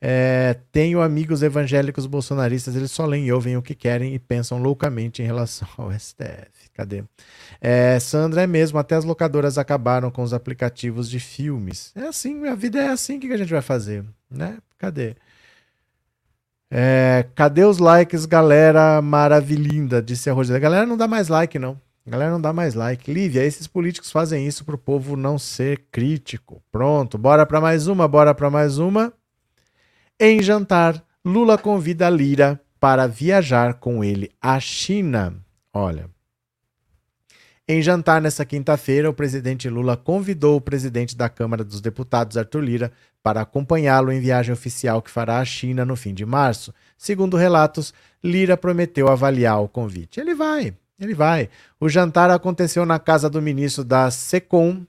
[0.00, 4.58] É, tenho amigos evangélicos bolsonaristas, eles só leem e ouvem o que querem e pensam
[4.58, 6.68] loucamente em relação ao STF.
[6.74, 7.04] Cadê?
[7.60, 11.92] É, Sandra, é mesmo, até as locadoras acabaram com os aplicativos de filmes.
[11.94, 14.04] É assim, a vida é assim, o que a gente vai fazer?
[14.28, 14.58] Né?
[14.76, 15.14] Cadê?
[16.68, 20.02] É, cadê os likes, galera maravilhinda?
[20.02, 20.58] Disse a Rosana.
[20.58, 21.80] Galera, não dá mais like, não.
[22.06, 23.12] A galera não dá mais like.
[23.12, 26.62] Lívia, esses políticos fazem isso pro povo não ser crítico.
[26.70, 29.12] Pronto, bora para mais uma, bora para mais uma.
[30.18, 35.34] Em jantar, Lula convida Lira para viajar com ele à China.
[35.74, 36.08] Olha.
[37.68, 42.60] Em jantar nessa quinta-feira, o presidente Lula convidou o presidente da Câmara dos Deputados, Arthur
[42.60, 46.72] Lira, para acompanhá-lo em viagem oficial que fará à China no fim de março.
[46.96, 47.92] Segundo relatos,
[48.22, 50.20] Lira prometeu avaliar o convite.
[50.20, 51.48] Ele vai, ele vai.
[51.78, 54.86] O jantar aconteceu na casa do ministro da SECOM,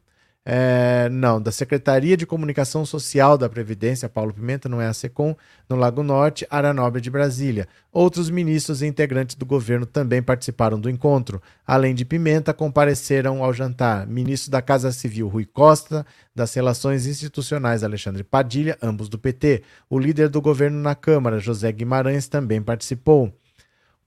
[0.49, 5.35] é, não, da Secretaria de Comunicação Social da Previdência, Paulo Pimenta, não é a SECOM,
[5.67, 7.67] no Lago Norte, área nobre de Brasília.
[7.91, 11.41] Outros ministros e integrantes do governo também participaram do encontro.
[11.65, 17.83] Além de Pimenta, compareceram ao jantar ministro da Casa Civil Rui Costa, das Relações Institucionais
[17.83, 19.63] Alexandre Padilha, ambos do PT.
[19.89, 23.33] O líder do governo na Câmara, José Guimarães, também participou.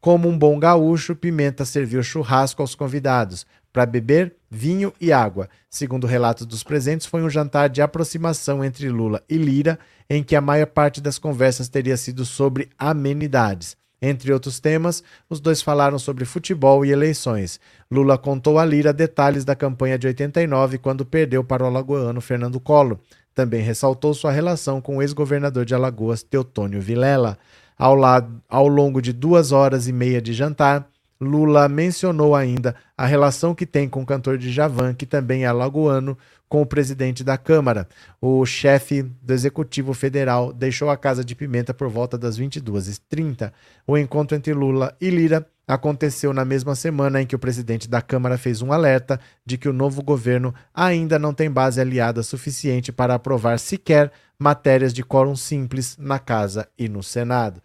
[0.01, 5.48] Como um bom gaúcho, Pimenta serviu churrasco aos convidados, para beber vinho e água.
[5.68, 9.78] Segundo relatos dos presentes, foi um jantar de aproximação entre Lula e Lira,
[10.09, 13.76] em que a maior parte das conversas teria sido sobre amenidades.
[14.03, 17.61] Entre outros temas, os dois falaram sobre futebol e eleições.
[17.90, 22.59] Lula contou a Lira detalhes da campanha de 89, quando perdeu para o alagoano Fernando
[22.59, 22.98] Collor.
[23.34, 27.38] Também ressaltou sua relação com o ex-governador de Alagoas, Teotônio Vilela.
[27.81, 30.87] Ao, lado, ao longo de duas horas e meia de jantar,
[31.18, 35.47] Lula mencionou ainda a relação que tem com o cantor de Javan, que também é
[35.47, 36.14] alagoano,
[36.47, 37.89] com o presidente da Câmara.
[38.20, 43.51] O chefe do Executivo Federal deixou a Casa de Pimenta por volta das 22h30.
[43.87, 48.03] O encontro entre Lula e Lira aconteceu na mesma semana em que o presidente da
[48.03, 52.93] Câmara fez um alerta de que o novo governo ainda não tem base aliada suficiente
[52.93, 57.62] para aprovar sequer matérias de quórum simples na Casa e no Senado.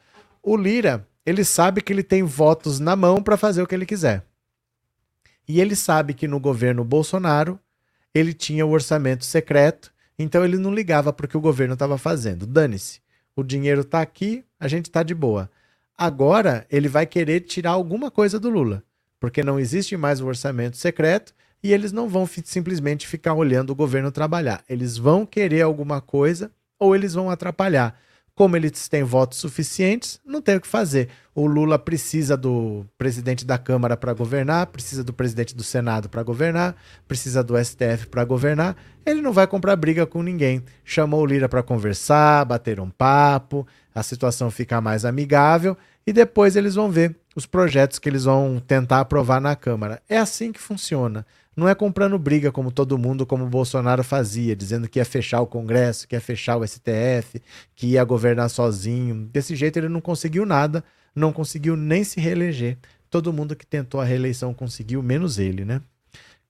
[0.48, 3.84] O Lira, ele sabe que ele tem votos na mão para fazer o que ele
[3.86, 4.24] quiser.
[5.48, 7.60] E ele sabe que no governo Bolsonaro
[8.14, 11.98] ele tinha o orçamento secreto, então ele não ligava para o que o governo estava
[11.98, 12.46] fazendo.
[12.46, 13.02] Dane-se,
[13.36, 15.50] o dinheiro está aqui, a gente está de boa.
[15.98, 18.84] Agora ele vai querer tirar alguma coisa do Lula,
[19.20, 21.34] porque não existe mais o orçamento secreto
[21.64, 24.64] e eles não vão simplesmente ficar olhando o governo trabalhar.
[24.70, 28.00] Eles vão querer alguma coisa ou eles vão atrapalhar.
[28.36, 31.07] Como eles têm votos suficientes, não tem o que fazer.
[31.33, 36.21] O Lula precisa do presidente da Câmara para governar, precisa do presidente do Senado para
[36.21, 36.75] governar,
[37.07, 38.75] precisa do STF para governar.
[39.05, 40.61] Ele não vai comprar briga com ninguém.
[40.83, 46.57] Chamou o Lira para conversar, bater um papo, a situação fica mais amigável e depois
[46.57, 50.01] eles vão ver os projetos que eles vão tentar aprovar na Câmara.
[50.09, 51.25] É assim que funciona.
[51.56, 55.39] Não é comprando briga como todo mundo, como o Bolsonaro fazia, dizendo que ia fechar
[55.41, 57.41] o Congresso, que ia fechar o STF,
[57.74, 59.30] que ia governar sozinho.
[59.32, 60.84] Desse jeito ele não conseguiu nada,
[61.16, 62.78] não conseguiu nem se reeleger.
[63.10, 65.82] Todo mundo que tentou a reeleição conseguiu, menos ele, né?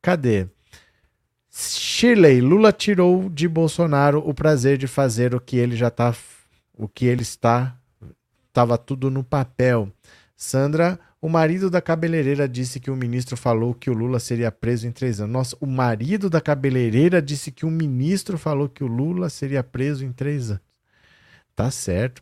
[0.01, 0.47] Cadê?
[1.51, 6.13] Shirley, Lula tirou de Bolsonaro o prazer de fazer o que ele já tá,
[6.73, 7.77] o que ele está,
[8.47, 9.89] estava tudo no papel.
[10.35, 14.85] Sandra, o marido da cabeleireira disse que o ministro falou que o Lula seria preso
[14.85, 15.33] em três anos.
[15.33, 20.05] Nossa, o marido da cabeleireira disse que o ministro falou que o Lula seria preso
[20.05, 20.61] em três anos.
[21.55, 22.21] Tá certo.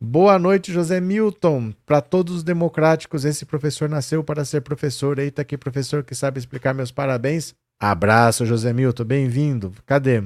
[0.00, 1.74] Boa noite, José Milton.
[1.84, 5.18] Para todos os democráticos, esse professor nasceu para ser professor.
[5.18, 7.54] Eita, que professor que sabe explicar meus parabéns.
[7.78, 9.04] Abraço, José Milton.
[9.04, 9.74] Bem-vindo.
[9.84, 10.24] Cadê?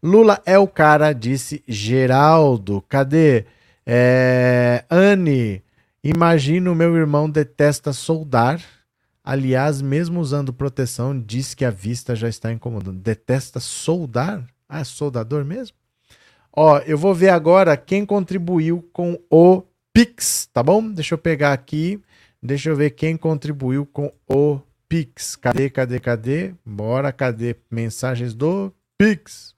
[0.00, 2.84] Lula é o cara, disse Geraldo.
[2.88, 3.46] Cadê?
[3.84, 4.84] É...
[4.88, 5.60] Anne.
[6.04, 8.60] Imagino meu irmão detesta soldar.
[9.22, 12.98] Aliás, mesmo usando proteção, diz que a vista já está incomodando.
[12.98, 14.44] Detesta soldar?
[14.68, 15.76] Ah, é soldador mesmo?
[16.52, 20.90] Ó, eu vou ver agora quem contribuiu com o Pix, tá bom?
[20.90, 22.02] Deixa eu pegar aqui.
[22.42, 25.36] Deixa eu ver quem contribuiu com o Pix.
[25.36, 26.52] Cadê, cadê, cadê?
[26.66, 29.54] Bora, cadê mensagens do Pix?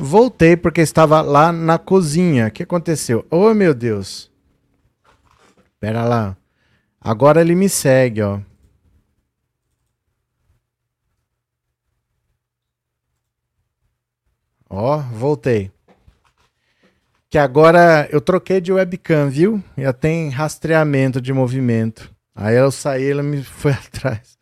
[0.00, 2.48] Voltei porque estava lá na cozinha.
[2.48, 3.26] O que aconteceu?
[3.30, 4.30] Oh, meu Deus.
[5.78, 6.36] Pera lá.
[7.00, 8.40] Agora ele me segue, ó.
[14.68, 15.70] Ó, voltei.
[17.28, 19.62] Que agora eu troquei de webcam, viu?
[19.76, 22.10] Já tem rastreamento de movimento.
[22.34, 24.38] Aí eu saí, ela me foi atrás.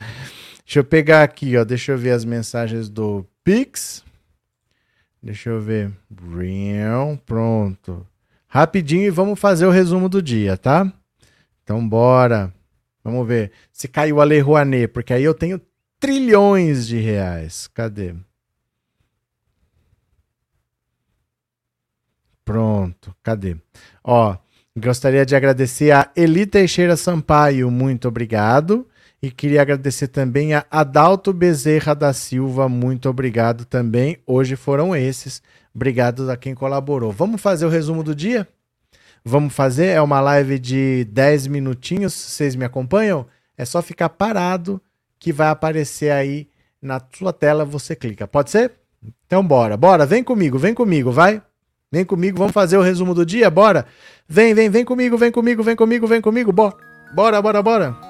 [0.64, 1.64] Deixa eu pegar aqui, ó.
[1.64, 4.04] Deixa eu ver as mensagens do Pix.
[5.22, 5.92] Deixa eu ver.
[7.26, 8.06] Pronto.
[8.46, 10.90] Rapidinho e vamos fazer o resumo do dia, tá?
[11.62, 12.52] Então bora.
[13.04, 15.60] Vamos ver se caiu a Lei Rouanet, porque aí eu tenho
[16.00, 17.66] trilhões de reais.
[17.68, 18.14] Cadê?
[22.44, 23.56] Pronto, cadê?
[24.02, 24.34] Ó,
[24.74, 28.87] gostaria de agradecer a Eli Teixeira Sampaio, muito obrigado.
[29.20, 34.18] E queria agradecer também a Adalto Bezerra da Silva, muito obrigado também.
[34.24, 35.42] Hoje foram esses.
[35.74, 37.10] Obrigado a quem colaborou.
[37.10, 38.46] Vamos fazer o resumo do dia?
[39.24, 39.86] Vamos fazer?
[39.86, 42.14] É uma live de 10 minutinhos.
[42.14, 43.26] Vocês me acompanham?
[43.56, 44.80] É só ficar parado
[45.18, 46.48] que vai aparecer aí
[46.80, 47.64] na sua tela.
[47.64, 48.26] Você clica.
[48.26, 48.72] Pode ser?
[49.26, 50.06] Então bora, bora.
[50.06, 51.42] Vem comigo, vem comigo, vai.
[51.90, 53.86] Vem comigo, vamos fazer o resumo do dia, bora.
[54.28, 56.76] Vem, vem, vem comigo, vem comigo, vem comigo, vem comigo, bora.
[57.14, 58.07] Bora, bora, bora.